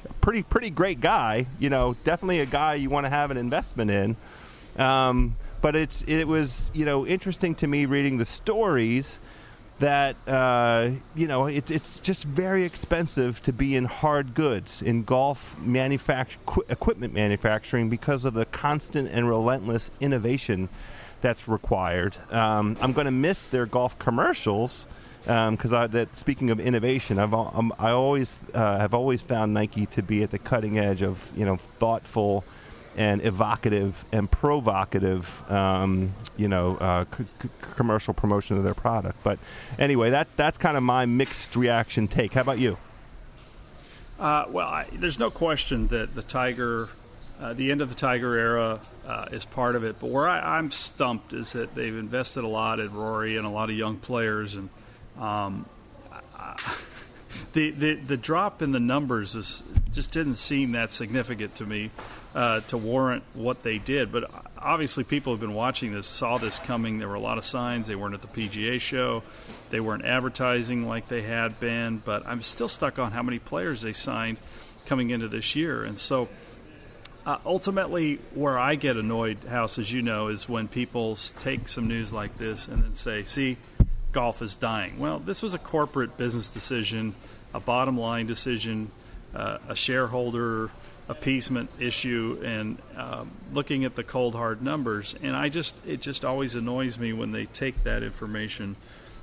[0.08, 1.44] a pretty pretty great guy.
[1.58, 4.16] You know, definitely a guy you want to have an investment in.
[4.78, 9.20] Um, but it's it was you know interesting to me reading the stories
[9.80, 15.02] that uh, you know it's it's just very expensive to be in hard goods in
[15.02, 16.38] golf manufacture
[16.68, 20.68] equipment manufacturing because of the constant and relentless innovation
[21.22, 22.16] that's required.
[22.30, 24.86] Um, I'm going to miss their golf commercials
[25.22, 29.54] because I that speaking of innovation, I've al- um, I always uh, have always found
[29.54, 32.44] Nike to be at the cutting edge of you know thoughtful
[32.96, 39.22] and evocative and provocative, um, you know, uh, c- c- commercial promotion of their product.
[39.22, 39.38] But
[39.78, 42.32] anyway, that that's kind of my mixed reaction take.
[42.34, 42.76] How about you?
[44.18, 46.88] Uh, well, I, there's no question that the Tiger,
[47.40, 49.96] uh, the end of the Tiger era, uh, is part of it.
[49.98, 53.50] But where I, I'm stumped is that they've invested a lot in Rory and a
[53.50, 54.68] lot of young players, and
[55.18, 55.64] um,
[56.36, 56.56] I-
[57.52, 59.62] the, the the drop in the numbers is
[59.92, 61.90] just didn't seem that significant to me
[62.34, 64.12] uh, to warrant what they did.
[64.12, 66.98] But obviously, people have been watching this, saw this coming.
[66.98, 67.86] There were a lot of signs.
[67.86, 69.22] They weren't at the PGA show.
[69.70, 71.98] They weren't advertising like they had been.
[71.98, 74.38] But I'm still stuck on how many players they signed
[74.86, 76.28] coming into this year, and so.
[77.26, 81.86] Uh, ultimately, where I get annoyed, House, as you know, is when people take some
[81.86, 83.58] news like this and then say, see,
[84.10, 84.98] golf is dying.
[84.98, 87.14] Well, this was a corporate business decision,
[87.52, 88.90] a bottom line decision,
[89.34, 90.70] uh, a shareholder
[91.10, 95.16] appeasement issue, and um, looking at the cold hard numbers.
[95.22, 98.76] And I just, it just always annoys me when they take that information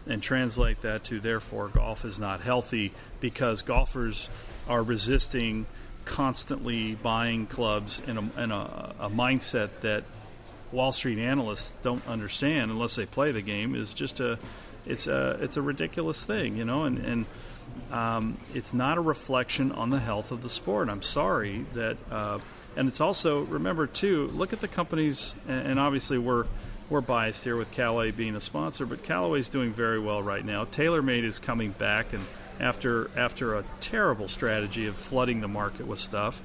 [0.05, 4.29] and translate that to therefore golf is not healthy because golfers
[4.67, 5.65] are resisting
[6.05, 10.03] constantly buying clubs in a, in a, a mindset that
[10.71, 14.37] Wall Street analysts don't understand unless they play the game is just a
[14.85, 17.25] it's a it's a ridiculous thing, you know, and and
[17.91, 20.89] um, it's not a reflection on the health of the sport.
[20.89, 22.39] I'm sorry that, uh,
[22.75, 24.27] and it's also remember too.
[24.27, 26.45] Look at the companies, and, obviously we're
[26.89, 30.63] we're biased here with Callaway being a sponsor, but Callaway's doing very well right now.
[30.63, 32.23] TaylorMade is coming back, and
[32.59, 36.41] after after a terrible strategy of flooding the market with stuff,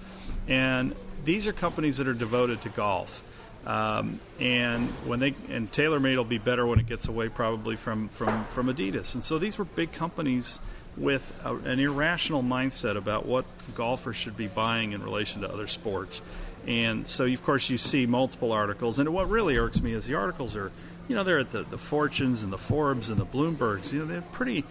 [0.48, 3.22] and these are companies that are devoted to golf.
[3.64, 8.08] Um, and when they and TaylorMade will be better when it gets away probably from
[8.08, 9.14] from from Adidas.
[9.14, 10.58] And so these were big companies
[10.96, 15.66] with a, an irrational mindset about what golfers should be buying in relation to other
[15.66, 16.22] sports.
[16.66, 18.98] And so, of course, you see multiple articles.
[18.98, 20.70] And what really irks me is the articles are,
[21.08, 23.92] you know, they're at the, the Fortunes and the Forbes and the Bloombergs.
[23.92, 24.64] You know, they're pretty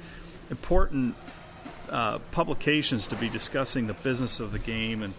[0.50, 1.16] important
[1.90, 5.14] uh, publications to be discussing the business of the game and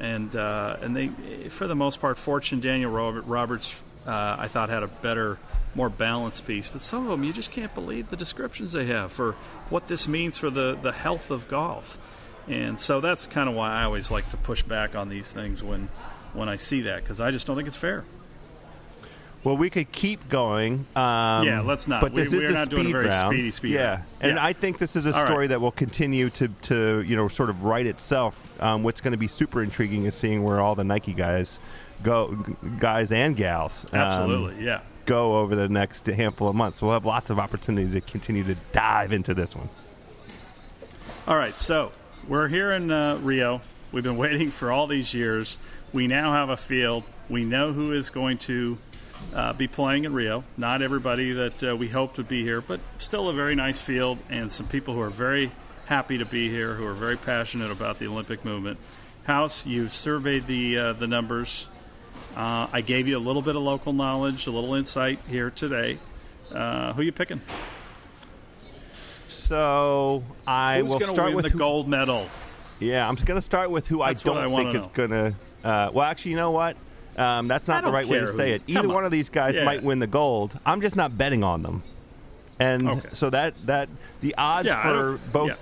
[0.00, 1.08] and uh, and they
[1.48, 5.38] for the most part Fortune Daniel Roberts uh, I thought had a better
[5.74, 9.10] more balanced piece but some of them you just can't believe the descriptions they have
[9.12, 9.32] for
[9.70, 11.98] what this means for the the health of golf
[12.48, 15.62] and so that's kind of why I always like to push back on these things
[15.64, 15.88] when
[16.32, 18.04] when I see that because I just don't think it's fair
[19.42, 20.86] Well, we could keep going.
[20.96, 22.00] Um, Yeah, let's not.
[22.00, 23.28] But We- this we're is the not doing a speed very round.
[23.34, 24.02] speedy speed Yeah, round.
[24.22, 24.44] and Yeah.
[24.44, 25.26] I think this is a All right.
[25.26, 28.34] story that will continue to, to you know sort of write itself.
[28.62, 31.60] Um, what's going to be super intriguing is seeing where all the Nike guys
[32.02, 32.34] go,
[32.80, 33.84] guys and gals.
[33.92, 36.80] um, absolutely yeah Go over the next handful of months.
[36.80, 39.68] We'll have lots of opportunity to continue to dive into this one.
[41.26, 41.92] All right, so
[42.28, 43.60] we're here in uh, Rio.
[43.92, 45.58] We've been waiting for all these years.
[45.92, 47.04] We now have a field.
[47.28, 48.78] We know who is going to
[49.32, 50.44] uh, be playing in Rio.
[50.56, 54.18] Not everybody that uh, we hoped would be here, but still a very nice field
[54.28, 55.52] and some people who are very
[55.86, 58.78] happy to be here, who are very passionate about the Olympic movement.
[59.24, 61.68] House, you've surveyed the uh, the numbers.
[62.36, 65.98] Uh, I gave you a little bit of local knowledge, a little insight here today.
[66.52, 67.40] Uh, who are you picking?
[69.28, 72.28] So I Who's will going to start win with the who- gold medal?
[72.80, 75.34] Yeah, I'm going to start with who That's I don't I think is going to.
[75.62, 76.76] Uh, well, actually, you know what?
[77.16, 78.62] Um, that's not the right way to say it.
[78.66, 78.92] Either on.
[78.92, 79.64] one of these guys Yeah.
[79.64, 80.58] might win the gold.
[80.66, 81.84] I'm just not betting on them.
[82.58, 83.08] And Okay.
[83.12, 83.88] so that that
[84.20, 85.54] the odds Yeah, for both yeah.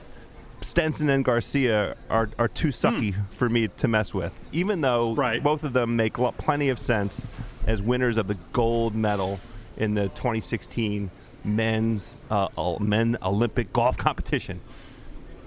[0.62, 4.32] Stenson and Garcia are, are too sucky for me to mess with.
[4.52, 5.20] Even though Hmm.
[5.20, 5.42] Right.
[5.42, 7.28] both of them make plenty of sense
[7.66, 9.40] as winners of the gold medal
[9.76, 11.10] in the 2016
[11.44, 12.48] men's uh,
[12.80, 14.60] men Olympic golf competition.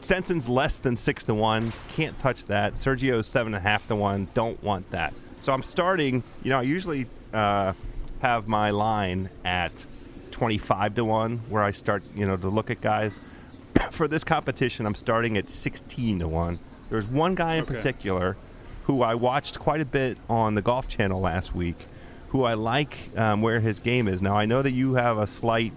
[0.02, 1.72] Stenson's less than six to one.
[1.90, 2.74] Can't touch that.
[2.76, 4.28] Sergio's seven and a half to one.
[4.34, 5.14] Don't want that.
[5.42, 6.24] So I'm starting.
[6.44, 7.74] You know, I usually uh,
[8.22, 9.86] have my line at
[10.32, 13.20] 25 to 1 where I start, you know, to look at guys.
[13.92, 16.60] For this competition, I'm starting at 16 to 1.
[16.90, 17.76] There's one guy in Okay.
[17.76, 18.38] particular
[18.84, 21.76] who I watched quite a bit on the Golf Channel last week,
[22.30, 24.22] who I like um, where his game is.
[24.22, 25.74] Now, I know that you have a slight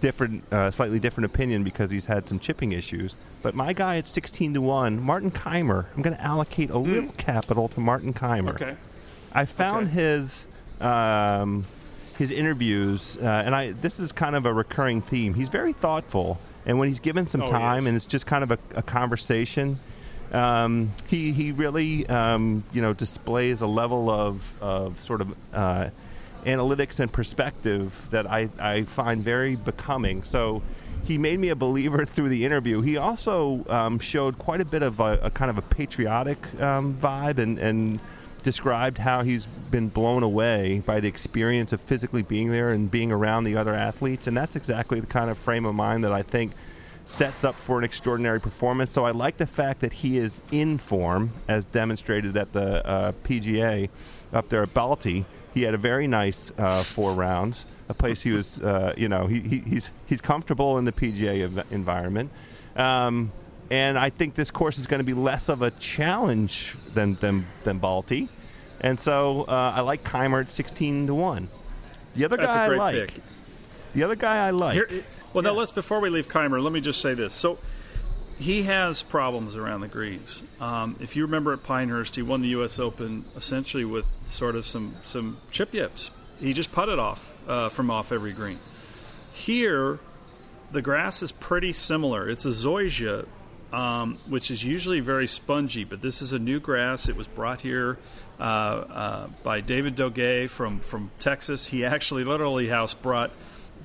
[0.00, 3.14] different, uh, slightly different opinion because he's had some chipping issues.
[3.42, 7.12] But my guy at 16 to 1, Martin Kaymer, I'm going to allocate a little
[7.12, 8.54] capital to Martin Kaymer.
[8.54, 8.76] Okay.
[9.32, 9.94] I found Okay.
[10.00, 10.46] his
[10.80, 11.64] um,
[12.16, 15.34] his interviews, uh, and I this is kind of a recurring theme.
[15.34, 17.86] He's very thoughtful, and when he's given some Oh, time, is.
[17.86, 19.78] and it's just kind of a, a conversation,
[20.32, 25.34] um, he he really um, you know displays a level of of sort of.
[25.52, 25.90] Uh,
[26.46, 30.22] analytics and perspective that I, I find very becoming.
[30.22, 30.62] So
[31.04, 32.80] he made me a believer through the interview.
[32.80, 36.94] He also um, showed quite a bit of a, a kind of a patriotic um,
[36.94, 37.98] vibe and, and
[38.42, 43.12] described how he's been blown away by the experience of physically being there and being
[43.12, 44.26] around the other athletes.
[44.26, 46.52] And that's exactly the kind of frame of mind that I think
[47.04, 48.90] sets up for an extraordinary performance.
[48.90, 53.12] So I like the fact that he is in form, as demonstrated at the uh,
[53.24, 53.88] PGA
[54.32, 55.24] up there at Balti.
[55.54, 59.26] He had a very nice uh, four rounds, a place he was, uh, you know,
[59.26, 62.30] he, he, he's he's comfortable in the PGA environment.
[62.76, 63.32] Um,
[63.70, 67.46] and I think this course is going to be less of a challenge than than,
[67.64, 68.28] than Balti.
[68.80, 71.48] And so uh, I like Kaymer at 16 to 1.
[72.14, 73.14] The other That's guy a great I like.
[73.14, 73.22] pick.
[73.94, 74.74] The other guy I like.
[74.74, 77.32] Here, well, now let's before we leave Kaymer, let me just say this.
[77.34, 77.58] So
[78.38, 80.42] he has problems around the greens.
[80.60, 82.78] Um, if you remember at Pinehurst, he won the U.S.
[82.78, 86.10] Open essentially with sort of some some chip yips.
[86.40, 88.60] He just putted off uh, from off every green.
[89.32, 89.98] Here,
[90.70, 92.28] the grass is pretty similar.
[92.28, 93.26] It's a zoysia,
[93.72, 97.08] um, which is usually very spongy, but this is a new grass.
[97.08, 97.98] It was brought here
[98.40, 101.66] uh, uh, by David Doguet from, from Texas.
[101.66, 103.30] He actually, literally, house brought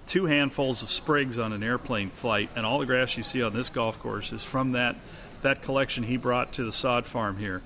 [0.06, 3.54] two handfuls of sprigs on an airplane flight, and all the grass you see on
[3.54, 4.96] this golf course is from that
[5.42, 7.62] that collection he brought to the sod farm here.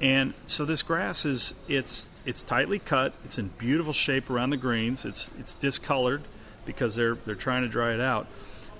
[0.00, 3.14] And so this grass is it's it's tightly cut.
[3.24, 5.04] It's in beautiful shape around the greens.
[5.04, 6.22] It's it's discolored
[6.64, 8.26] because they're they're trying to dry it out.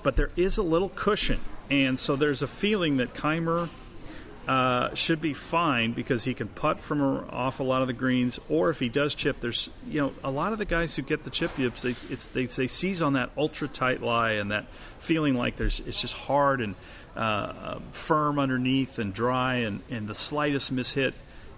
[0.01, 1.39] But there is a little cushion,
[1.69, 3.69] and so there's a feeling that Kaymer
[4.47, 8.39] uh, should be fine because he can putt from off a lot of the greens,
[8.49, 11.23] or if he does chip, there's you know a lot of the guys who get
[11.23, 11.93] the chip yips, they
[12.33, 14.65] they, they seize on that ultra tight lie and that
[14.99, 16.75] feeling like there's it's just hard and
[17.15, 21.13] uh, uh, firm underneath and dry, and, and the slightest mishit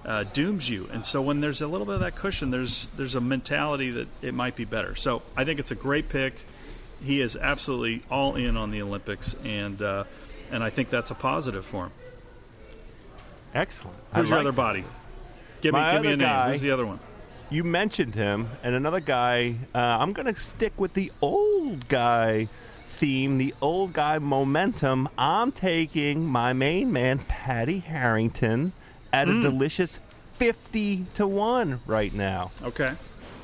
[0.05, 0.87] uh, dooms you.
[0.91, 4.07] And so when there's a little bit of that cushion, there's there's a mentality that
[4.21, 4.95] it might be better.
[4.95, 6.35] So I think it's a great pick.
[7.05, 10.03] He is absolutely all in on the Olympics, and uh,
[10.51, 11.91] and I think that's a positive for him.
[13.53, 13.97] Excellent.
[14.11, 14.55] I Who's your like other that.
[14.57, 14.83] body?
[15.61, 16.19] Give me, give me a name.
[16.19, 16.99] guy- Who's the other one?
[17.49, 19.55] You mentioned him, and another guy.
[19.73, 22.47] Uh, I'm going to stick with the old guy
[22.87, 25.07] theme, the old guy momentum.
[25.17, 28.73] I'm taking my main man, Paddy Harrington,
[29.13, 29.39] at Hmm.
[29.39, 29.99] a delicious
[30.39, 32.51] 50 to 1 right now.
[32.63, 32.89] Okay.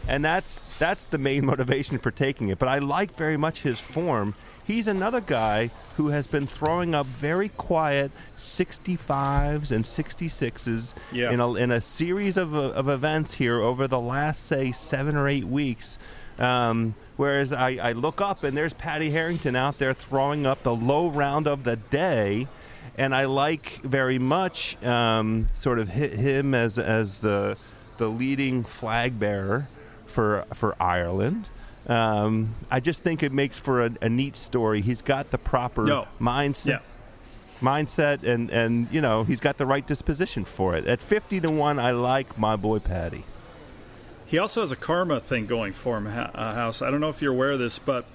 [0.08, 2.60] And that's that's the main motivation for taking it.
[2.60, 4.36] But I like very much his form.
[4.64, 11.32] He's another guy who has been throwing up very quiet 65s and 66s Yeah.
[11.32, 15.16] in a in a series of uh, of events here over the last say seven
[15.16, 15.98] or eight weeks.
[16.40, 20.74] Um, whereas I, I look up and there's Paddy Harrington out there throwing up the
[20.76, 22.48] low round of the day
[22.98, 27.58] and I like very much um, sort of hi- him as as the
[27.98, 29.68] the leading flag bearer
[30.12, 31.46] for for Ireland.
[31.88, 34.82] Um, I just think it makes for a, a neat story.
[34.82, 36.08] He's got the proper No.
[36.22, 36.80] mindset, Yeah.
[37.62, 40.86] mindset, and and you know he's got the right disposition for it.
[40.86, 43.24] At fifty to one, I like my boy Paddy.
[44.26, 46.82] He also has a karma thing going for him, uh, House.
[46.82, 48.06] I don't know if you're aware of this, but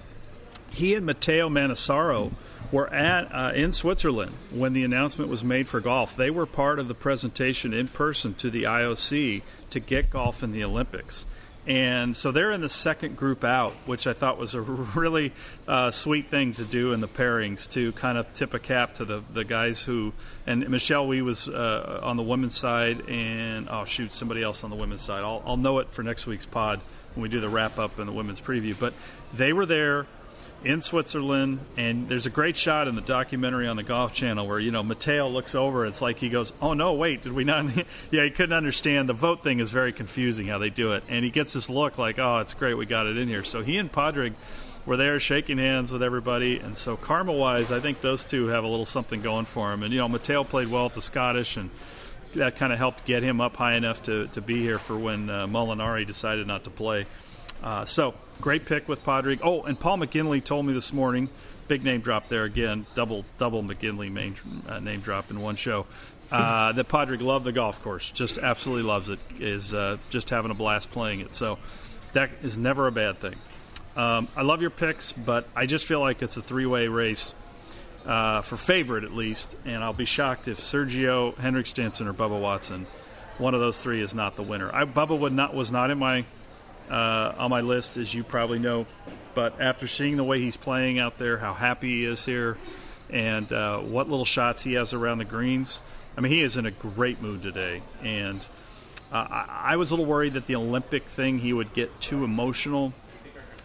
[0.71, 2.31] he and Matteo Manassero
[2.71, 6.15] were at uh, in Switzerland when the announcement was made for golf.
[6.15, 10.51] They were part of the presentation in person to the IOC to get golf in
[10.53, 11.25] the Olympics.
[11.67, 15.33] And so they're in the second group out, which I thought was a really
[15.67, 19.05] uh, sweet thing to do in the pairings to kind of tip a cap to
[19.05, 20.13] the, the guys who.
[20.45, 24.69] And Michelle Wie was uh, on the women's side, and oh shoot, somebody else on
[24.69, 25.23] the women's side.
[25.23, 26.79] I'll, I'll know it for next week's pod
[27.13, 28.79] when we do the wrap up and the women's preview.
[28.79, 28.93] But
[29.33, 30.05] they were there
[30.63, 34.59] in Switzerland, and there's a great shot in the documentary on the Golf Channel where
[34.59, 35.85] you know Matteo looks over.
[35.85, 37.65] It's like he goes, "Oh no, wait, did we not?"
[38.11, 39.07] yeah, he couldn't understand.
[39.07, 41.97] The vote thing is very confusing how they do it, and he gets this look
[41.97, 44.33] like, "Oh, it's great, we got it in here." So he and Padraig
[44.85, 48.63] were there shaking hands with everybody, and so karma wise, I think those two have
[48.63, 49.83] a little something going for him.
[49.83, 51.69] And you know, Matteo played well at the Scottish, and
[52.33, 55.29] that kind of helped get him up high enough to, to be here for when
[55.29, 57.05] uh, Molinari decided not to play.
[57.63, 59.39] Uh, so great pick with Padraig.
[59.43, 61.29] Oh, and Paul McGinley told me this morning,
[61.67, 64.35] big name drop there again, double double McGinley main,
[64.67, 65.85] uh, name drop in one show.
[66.29, 69.19] Uh, that Padraig loved the golf course, just absolutely loves it.
[69.39, 71.33] Is uh, just having a blast playing it.
[71.33, 71.57] So
[72.13, 73.35] that is never a bad thing.
[73.95, 77.33] Um, I love your picks, but I just feel like it's a three way race
[78.05, 82.39] uh, for favorite at least, and I'll be shocked if Sergio, Henrik Stenson, or Bubba
[82.39, 82.87] Watson,
[83.37, 84.73] one of those three is not the winner.
[84.73, 86.25] I, Bubba would not was not in my
[86.89, 88.85] uh, on my list, as you probably know,
[89.33, 92.57] but after seeing the way he's playing out there, how happy he is here,
[93.09, 95.81] and uh, what little shots he has around the greens,
[96.17, 98.45] I mean, he is in a great mood today, and.
[99.09, 102.91] Uh, I, was a little worried that the Olympic thing he would get too emotional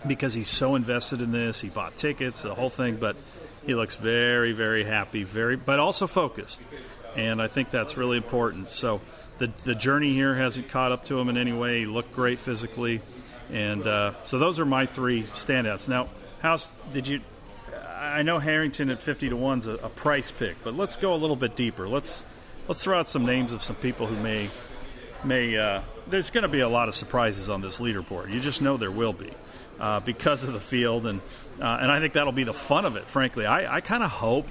[0.07, 1.61] because he's so invested in this.
[1.61, 3.17] He bought tickets, the whole thing, but
[3.67, 6.63] he looks very, very happy, very, but also focused,
[7.17, 8.71] and I think that's really important.
[8.71, 9.01] So
[9.39, 11.81] the the journey here hasn't caught up to him in any way.
[11.81, 13.01] He looked great physically,
[13.53, 15.89] and uh, so those are my three standouts.
[15.89, 16.09] Now,
[16.41, 17.21] House, did you?
[18.01, 21.17] I know Harrington at fifty to one's a, a price pick, but let's go a
[21.17, 21.87] little bit deeper.
[21.87, 22.25] Let's
[22.67, 24.49] let's throw out some names of some people who may
[25.23, 25.57] may.
[25.57, 28.33] Uh, there's going to be a lot of surprises on this leaderboard.
[28.33, 29.31] You just know there will be
[29.79, 31.21] uh, because of the field, and
[31.61, 33.09] uh, and I think that'll be the fun of it.
[33.09, 34.49] Frankly, I, I kind of hope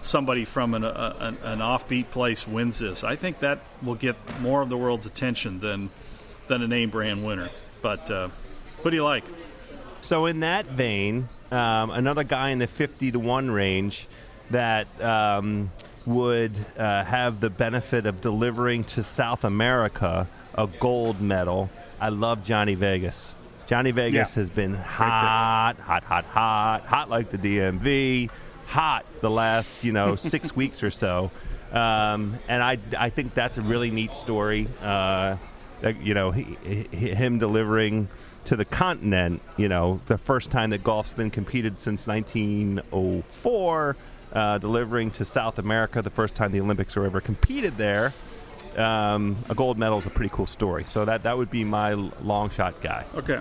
[0.00, 3.04] somebody from an, a, an, an offbeat place wins this.
[3.04, 5.90] I think that will get more of the world's attention than
[6.48, 7.50] than a name brand winner.
[7.82, 8.28] But uh,
[8.84, 9.24] who do you like?
[10.02, 14.06] So in that vein, um, another guy in the fifty to one range
[14.50, 14.86] that.
[15.02, 15.72] Um,
[16.06, 21.70] would uh, have the benefit of delivering to South America a gold medal.
[21.98, 23.34] I love Johnny Vegas.
[23.66, 24.40] Johnny Vegas Yeah.
[24.42, 28.28] has been hot, hot, hot, hot, hot like the DMV,
[28.66, 31.30] hot the last you know six weeks or so,
[31.72, 34.68] um, and I I think that's a really neat story.
[34.82, 35.36] Uh,
[35.80, 36.58] that, you know, he,
[36.92, 38.08] he, him delivering
[38.44, 39.42] to the continent.
[39.56, 43.96] You know, the first time that golf's been competed since 1904.
[44.32, 48.12] Uh, delivering to South America the first time the Olympics were ever competed there
[48.76, 50.84] um, a gold medal is a pretty cool story.
[50.84, 53.04] So that that would be my long shot guy.
[53.14, 53.40] Okay.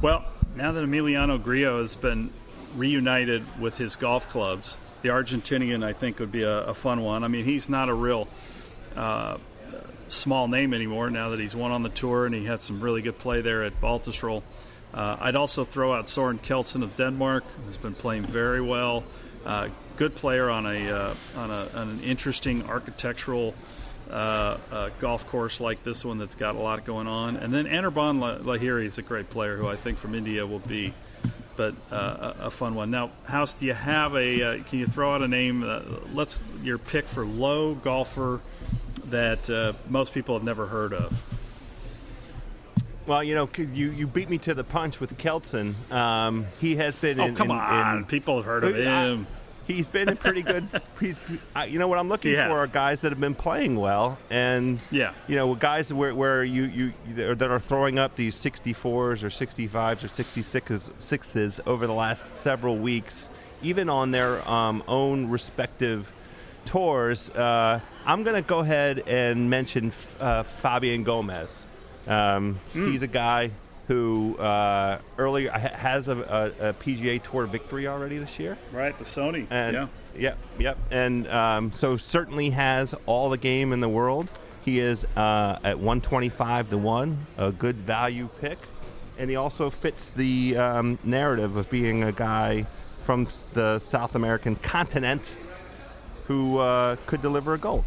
[0.00, 0.24] Well,
[0.56, 2.32] now that Emiliano Grillo has been
[2.76, 7.24] reunited with his golf clubs, the Argentinian I think would be a, a fun one.
[7.24, 8.28] I mean, he's not a real
[8.96, 9.38] uh,
[10.08, 13.02] small name anymore now that he's won on the tour and he had some really
[13.02, 14.42] good play there at Baltusrol.
[14.92, 19.04] Uh, I'd also throw out Soren Kjeldsen of Denmark, who's been playing very well.
[19.44, 23.54] Uh, good player on a uh, on, a, on an interesting architectural
[24.10, 27.36] uh, uh, golf course like this one that's got a lot going on.
[27.36, 30.60] And then Anirban La- Lahiri is a great player who I think from India will
[30.60, 30.94] be,
[31.56, 32.90] but uh, a, a fun one.
[32.90, 34.62] Now, House, do you have a?
[34.68, 35.62] Can you throw out a name?
[36.14, 38.40] Let's your pick for low golfer
[39.10, 41.12] that uh, most people have never heard of.
[43.06, 45.74] Well, you know, you, you beat me to the punch with Kjeldsen.
[45.90, 47.18] Um, he has been.
[47.20, 47.96] Oh, in, come in- on!
[47.98, 49.26] in- people have heard of Uh, him.
[49.66, 50.66] He's been a pretty good.
[51.00, 51.20] He's,
[51.54, 52.48] I, you know what I'm looking He has.
[52.48, 55.12] for are guys that have been playing well, and Yeah.
[55.26, 60.04] you know, guys where, where you you that are throwing up these 64s or 65s
[60.04, 63.28] or 66s sixes over the last several weeks,
[63.62, 66.12] even on their um, own respective
[66.64, 67.28] tours.
[67.30, 71.66] Uh, I'm going to go ahead and mention uh, Fabian Gomez.
[72.06, 72.90] Um, Hmm.
[72.90, 73.50] He's a guy
[73.86, 76.18] who uh, earlier has a,
[76.60, 78.56] a, a PGA Tour victory already this year.
[78.72, 79.46] Right, the Sony.
[79.50, 79.86] And yeah.
[80.16, 80.78] yep, yep.
[80.90, 84.30] And um, so certainly has all the game in the world.
[84.64, 88.58] He is uh, at 125 to one, a good value pick,
[89.18, 92.64] and he also fits the um, narrative of being a guy
[93.00, 95.36] from the South American continent
[96.24, 97.84] who uh, could deliver a gold.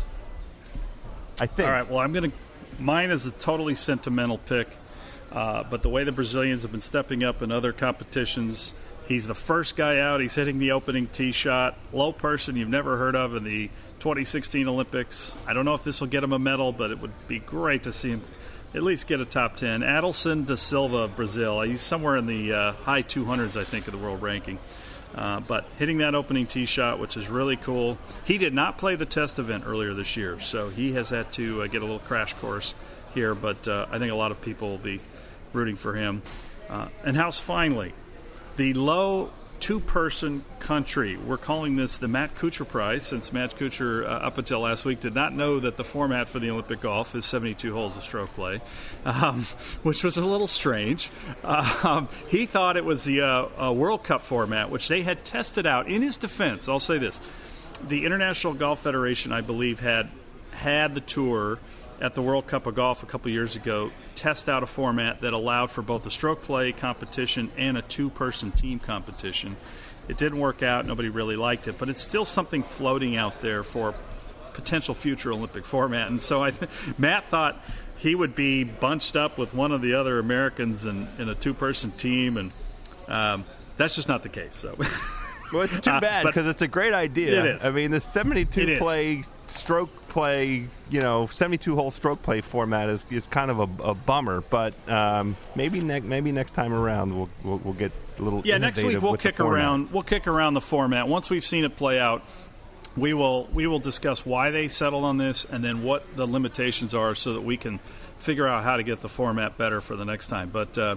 [1.42, 1.68] I think.
[1.68, 1.90] All right.
[1.90, 2.38] Well, I'm going to.
[2.80, 4.68] Mine is a totally sentimental pick,
[5.32, 8.76] uh, but the way the Brazilians have been stepping up in other competitions,
[9.08, 10.22] he's the first guy out.
[10.22, 11.78] He's hitting the opening tee shot.
[11.92, 13.68] Low person you've never heard of in the
[14.00, 15.36] 2016 Olympics.
[15.48, 17.84] I don't know if this will get him a medal, but it would be great
[17.84, 18.22] to see him
[18.76, 19.82] at least get a top 10.
[19.82, 21.62] Adilson da Silva of Brazil.
[21.62, 24.60] He's somewhere in the uh, high 200s, I think, of the world ranking.
[25.16, 27.98] Uh, but hitting that opening tee shot, which is really cool.
[28.24, 31.64] He did not play the test event earlier this year, so he has had to
[31.64, 32.76] uh, get a little crash course
[33.14, 33.36] here.
[33.36, 35.02] But uh, I think a lot of people will be
[35.54, 36.22] rooting for him.
[36.70, 37.94] Uh, and House finally,
[38.56, 39.32] the low
[39.62, 41.16] two-person country.
[41.16, 45.00] We're calling this the Matt Kuchar Prize, since Matt Kuchar, uh, up until last week,
[45.00, 48.34] did not know that the format for the Olympic golf is 72 holes of stroke
[48.34, 48.60] play,
[49.06, 49.44] um,
[49.84, 51.10] which was a little strange.
[51.44, 55.68] Um, he thought it was the uh, uh, World Cup format, which they had tested
[55.68, 55.88] out.
[55.88, 57.20] In his defense, I'll say this:
[57.88, 60.10] the International Golf Federation, I believe, had
[60.52, 61.60] had the tour
[62.02, 63.92] at the World Cup of Golf a couple years ago
[64.22, 68.08] test out a format that allowed for both a stroke play competition and a two
[68.08, 69.58] person team competition.
[70.08, 73.64] It didn't work out, nobody really liked it, but it's still something floating out there
[73.64, 73.96] for
[74.54, 76.10] potential future Olympic format.
[76.10, 76.54] And so I,
[77.00, 77.60] Matt thought
[77.98, 81.56] he would be bunched up with one of the other Americans in, in a two
[81.56, 82.52] person team, and
[83.08, 83.44] um,
[83.78, 84.54] that's just not the case.
[84.54, 84.78] So.
[85.52, 87.40] Well, it's too bad because uh, it's a great idea.
[87.40, 87.66] It is.
[87.66, 93.06] I mean, the 72 play stroke play, you know, 72 hole stroke play format is,
[93.10, 94.42] is kind of a, a bummer.
[94.42, 98.58] But um, maybe ne- maybe next time around we'll, we'll, we'll get a little yeah.
[98.58, 102.00] Next week we'll kick around we'll kick around the format once we've seen it play
[102.00, 102.24] out.
[102.98, 106.94] We will we will discuss why they settled on this and then what the limitations
[106.94, 107.80] are so that we can
[108.18, 110.50] figure out how to get the format better for the next time.
[110.50, 110.96] But uh,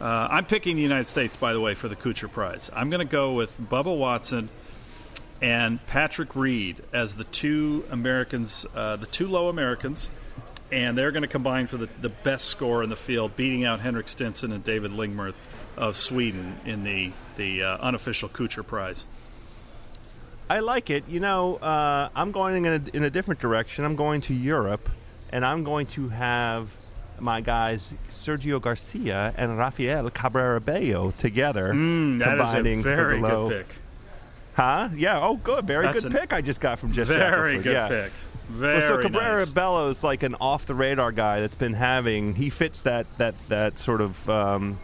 [0.00, 2.70] uh, I'm picking the United States, by the way, for the Kuchar Prize.
[2.72, 4.48] I'm going to go with Bubba Watson
[5.40, 10.10] and Patrick Reed as the two Americans, uh, the two low Americans,
[10.70, 13.80] and they're going to combine for the, the best score in the field, beating out
[13.80, 15.34] Henrik Stenson and David Lingmerth
[15.76, 19.04] of Sweden in the the uh, unofficial Kuchar Prize.
[20.50, 21.04] I like it.
[21.08, 23.84] You know, uh, I'm going in a, in a different direction.
[23.84, 24.88] I'm going to Europe,
[25.30, 26.76] and I'm going to have
[27.20, 31.72] my guys Sergio Garcia and Rafael Cabrera Bello together.
[31.72, 33.76] Mm, that combining is a very good pick.
[34.54, 34.88] Huh?
[34.96, 35.20] Yeah.
[35.20, 35.66] Oh, good.
[35.66, 37.62] Very That's good pick I just got from Geoff Very Shackelford.
[37.62, 37.88] good yeah.
[37.88, 38.12] pick.
[38.48, 39.96] Very well, so Cabrera nice.
[39.98, 42.34] is like an off the radar guy that's been having.
[42.34, 44.28] He fits that that that sort of.
[44.28, 44.78] Um,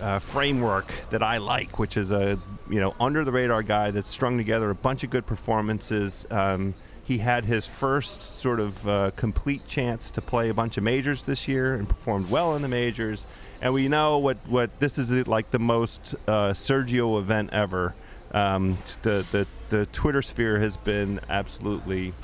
[0.00, 2.38] uh, framework that I like, which is a
[2.68, 6.26] you know under the radar guy that's strung together a bunch of good performances.
[6.30, 6.74] Um,
[7.04, 11.24] he had his first sort of uh, complete chance to play a bunch of majors
[11.24, 13.26] this year and performed well in the majors.
[13.60, 17.94] And we know what, what this is like the most uh, Sergio event ever.
[18.32, 22.14] Um, the, the the Twitter sphere has been absolutely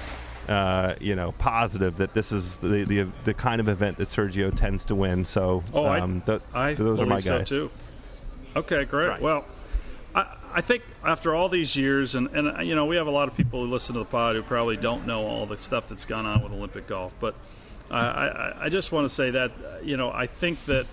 [0.49, 4.55] uh, you know, positive that this is the, the the kind of event that Sergio
[4.55, 5.25] tends to win.
[5.25, 6.23] So, oh, um,
[6.55, 7.71] I, I those are my so guys too.
[8.57, 9.09] Okay, great.
[9.09, 9.21] Right.
[9.21, 9.45] Well,
[10.53, 13.37] I, think after all these years, and, and you know, we have a lot of
[13.37, 16.27] people who listen to the pod who probably don't know all the stuff that's gone
[16.27, 17.35] on with Olympic golf, but
[17.91, 19.53] I, I, I just want to say that
[19.83, 20.87] you know, I think that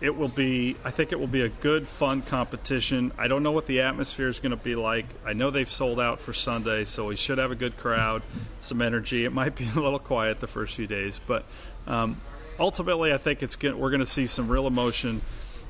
[0.00, 3.12] it will be i think it will be a good fun competition.
[3.18, 5.06] I don't know what the atmosphere is going to be like.
[5.24, 8.22] I know they've sold out for sunday so we should have a good crowd
[8.60, 9.24] some energy.
[9.24, 11.44] It might be a little quiet the first few days but
[11.86, 12.20] um,
[12.58, 15.22] ultimately i think it's good, we're going to see some real emotion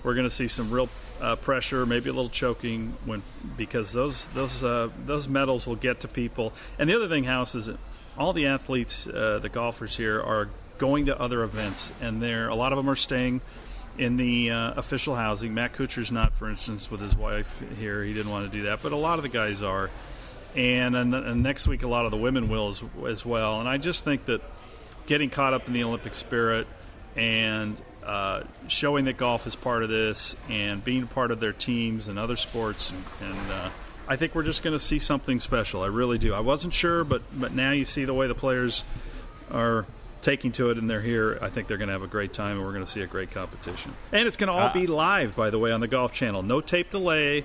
[0.02, 0.88] we're going to see some real
[1.20, 3.22] uh, pressure maybe a little choking when
[3.56, 7.54] because those those uh, those medals will get to people and the other thing house
[7.54, 7.78] is that
[8.18, 10.48] all the athletes uh, the golfers here are
[10.78, 13.40] going to other events and they're a lot of them are staying
[13.98, 15.54] in the uh, official housing.
[15.54, 18.02] Matt Kuchar's not, for instance, with his wife here.
[18.02, 19.90] He didn't want to do that, but a lot of the guys are.
[20.54, 23.60] And, and, and next week, a lot of the women will as, as, well.
[23.60, 24.42] And I just think that
[25.06, 26.66] getting caught up in the Olympic spirit
[27.16, 32.08] and uh, showing that golf is part of this and being part of their teams
[32.08, 33.70] and other sports, and, and uh,
[34.08, 35.82] I think we're just going to see something special.
[35.82, 36.34] I really do.
[36.34, 38.84] I wasn't sure, but but now you see the way the players
[39.50, 39.86] are
[40.22, 42.56] taking to it and they're here, I think they're going to have a great time
[42.56, 43.92] and we're going to see a great competition.
[44.12, 46.42] And it's going to all uh, be live, by the way, on the Golf Channel.
[46.42, 47.44] No tape delay,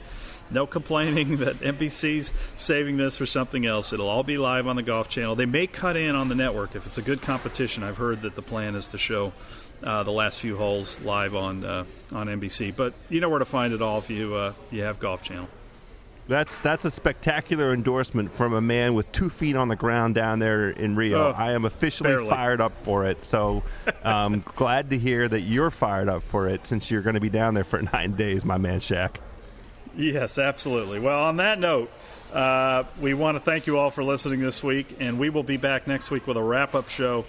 [0.50, 3.92] no complaining that NBC's saving this for something else.
[3.92, 5.36] It'll all be live on the Golf Channel.
[5.36, 7.84] They may cut in on the network if it's a good competition.
[7.84, 9.34] I've heard that the plan is to show
[9.84, 12.76] uh, the last few holes live on uh, on NBC.
[12.76, 15.48] But you know where to find it all if you uh, you have Golf Channel.
[16.28, 20.40] That's that's a spectacular endorsement from a man with two feet on the ground down
[20.40, 21.30] there in Rio.
[21.30, 22.30] Oh, I am officially barely.
[22.30, 23.24] fired up for it.
[23.24, 23.64] So
[24.04, 27.30] um, glad to hear that you're fired up for it since you're going to be
[27.30, 29.22] down there for nine days, my man Shack.
[29.96, 31.00] Yes, absolutely.
[31.00, 31.90] Well, on that note,
[32.34, 35.58] uh, we want to thank you all for listening this week, and we will be
[35.58, 37.26] back next week with a wrap up show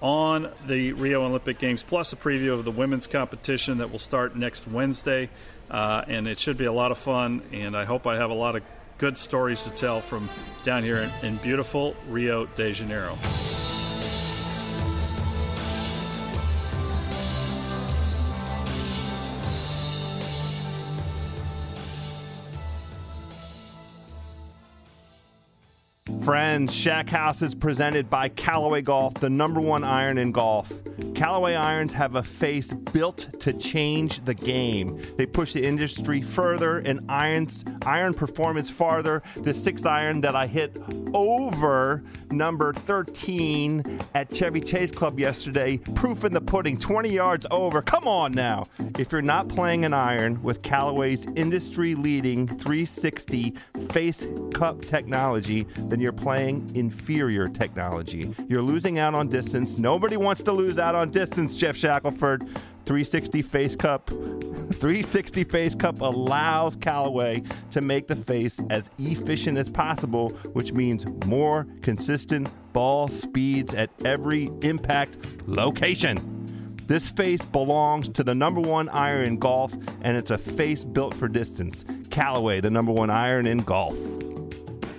[0.00, 4.36] on the Rio Olympic Games, plus a preview of the women's competition that will start
[4.36, 5.30] next Wednesday.
[5.70, 7.42] Uh, and it should be a lot of fun.
[7.52, 8.62] And I hope I have a lot of
[8.98, 10.28] good stories to tell from
[10.64, 13.18] down here in, in beautiful Rio de Janeiro.
[26.24, 30.70] Friends, Shack House is presented by Callaway Golf, the number one iron in golf.
[31.18, 35.02] Callaway irons have a face built to change the game.
[35.16, 39.24] They push the industry further and irons iron performance farther.
[39.38, 40.80] The six iron that I hit
[41.12, 47.82] over number 13 at Chevy Chase Club yesterday, proof in the pudding, 20 yards over.
[47.82, 48.68] Come on now.
[48.96, 53.56] If you're not playing an iron with Callaway's industry leading 360
[53.90, 54.24] face
[54.54, 58.32] cup technology, then you're playing inferior technology.
[58.48, 59.78] You're losing out on distance.
[59.78, 62.46] Nobody wants to lose out on distance, Geoff Shackelford.
[62.88, 64.08] 360 Face Cup.
[64.10, 71.04] 360 Face Cup allows Callaway to make the face as efficient as possible, which means
[71.26, 76.38] more consistent ball speeds at every impact location.
[76.86, 81.14] This face belongs to the number one iron in golf, and it's a face built
[81.14, 81.84] for distance.
[82.08, 83.98] Callaway, the number one iron in golf.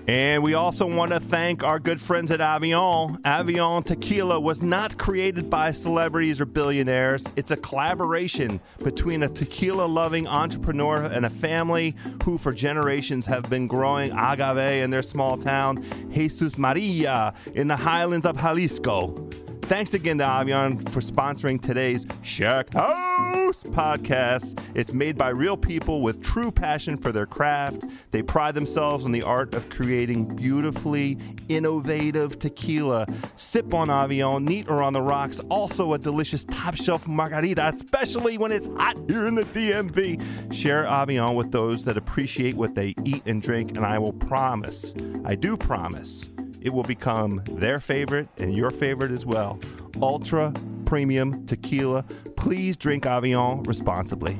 [0.10, 3.22] And we also want to thank our good friends at Avion.
[3.22, 7.24] Avion Tequila was not created by celebrities or billionaires.
[7.36, 13.52] It's a collaboration between a tequila loving entrepreneur and a family who, for generations, have
[13.52, 19.30] been growing agave in their small town, Jesus Maria, in the highlands of Jalisco.
[19.70, 24.60] Thanks again to Avion for sponsoring today's Shack House podcast.
[24.74, 27.84] It's made by real people with true passion for their craft.
[28.10, 31.20] They pride themselves on the art of creating beautifully
[31.50, 33.06] innovative tequila.
[33.36, 35.40] Sip on Avion, neat or on the rocks.
[35.52, 40.52] Also a delicious top shelf margarita, especially when it's hot here in the DMV.
[40.52, 44.96] Share Avion with those that appreciate what they eat and drink, and I will promise,
[45.26, 46.28] I do promise
[46.62, 49.60] it will become their favorite and your favorite as well.
[50.02, 50.54] Ultra
[50.86, 52.04] premium tequila.
[52.36, 54.40] Please drink Avion responsibly.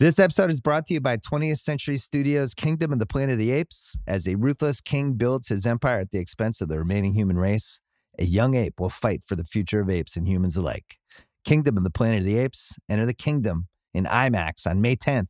[0.00, 3.38] This episode is brought to you by 20th Century Studios' Kingdom of the Planet of
[3.38, 3.98] the Apes.
[4.06, 7.80] As a ruthless king builds his empire at the expense of the remaining human race,
[8.18, 10.96] a young ape will fight for the future of apes and humans alike.
[11.44, 12.78] Kingdom of the Planet of the Apes.
[12.88, 15.28] Enter the kingdom in IMAX on May 10th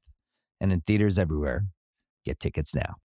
[0.60, 1.66] and in theaters everywhere.
[2.24, 2.96] Get tickets now.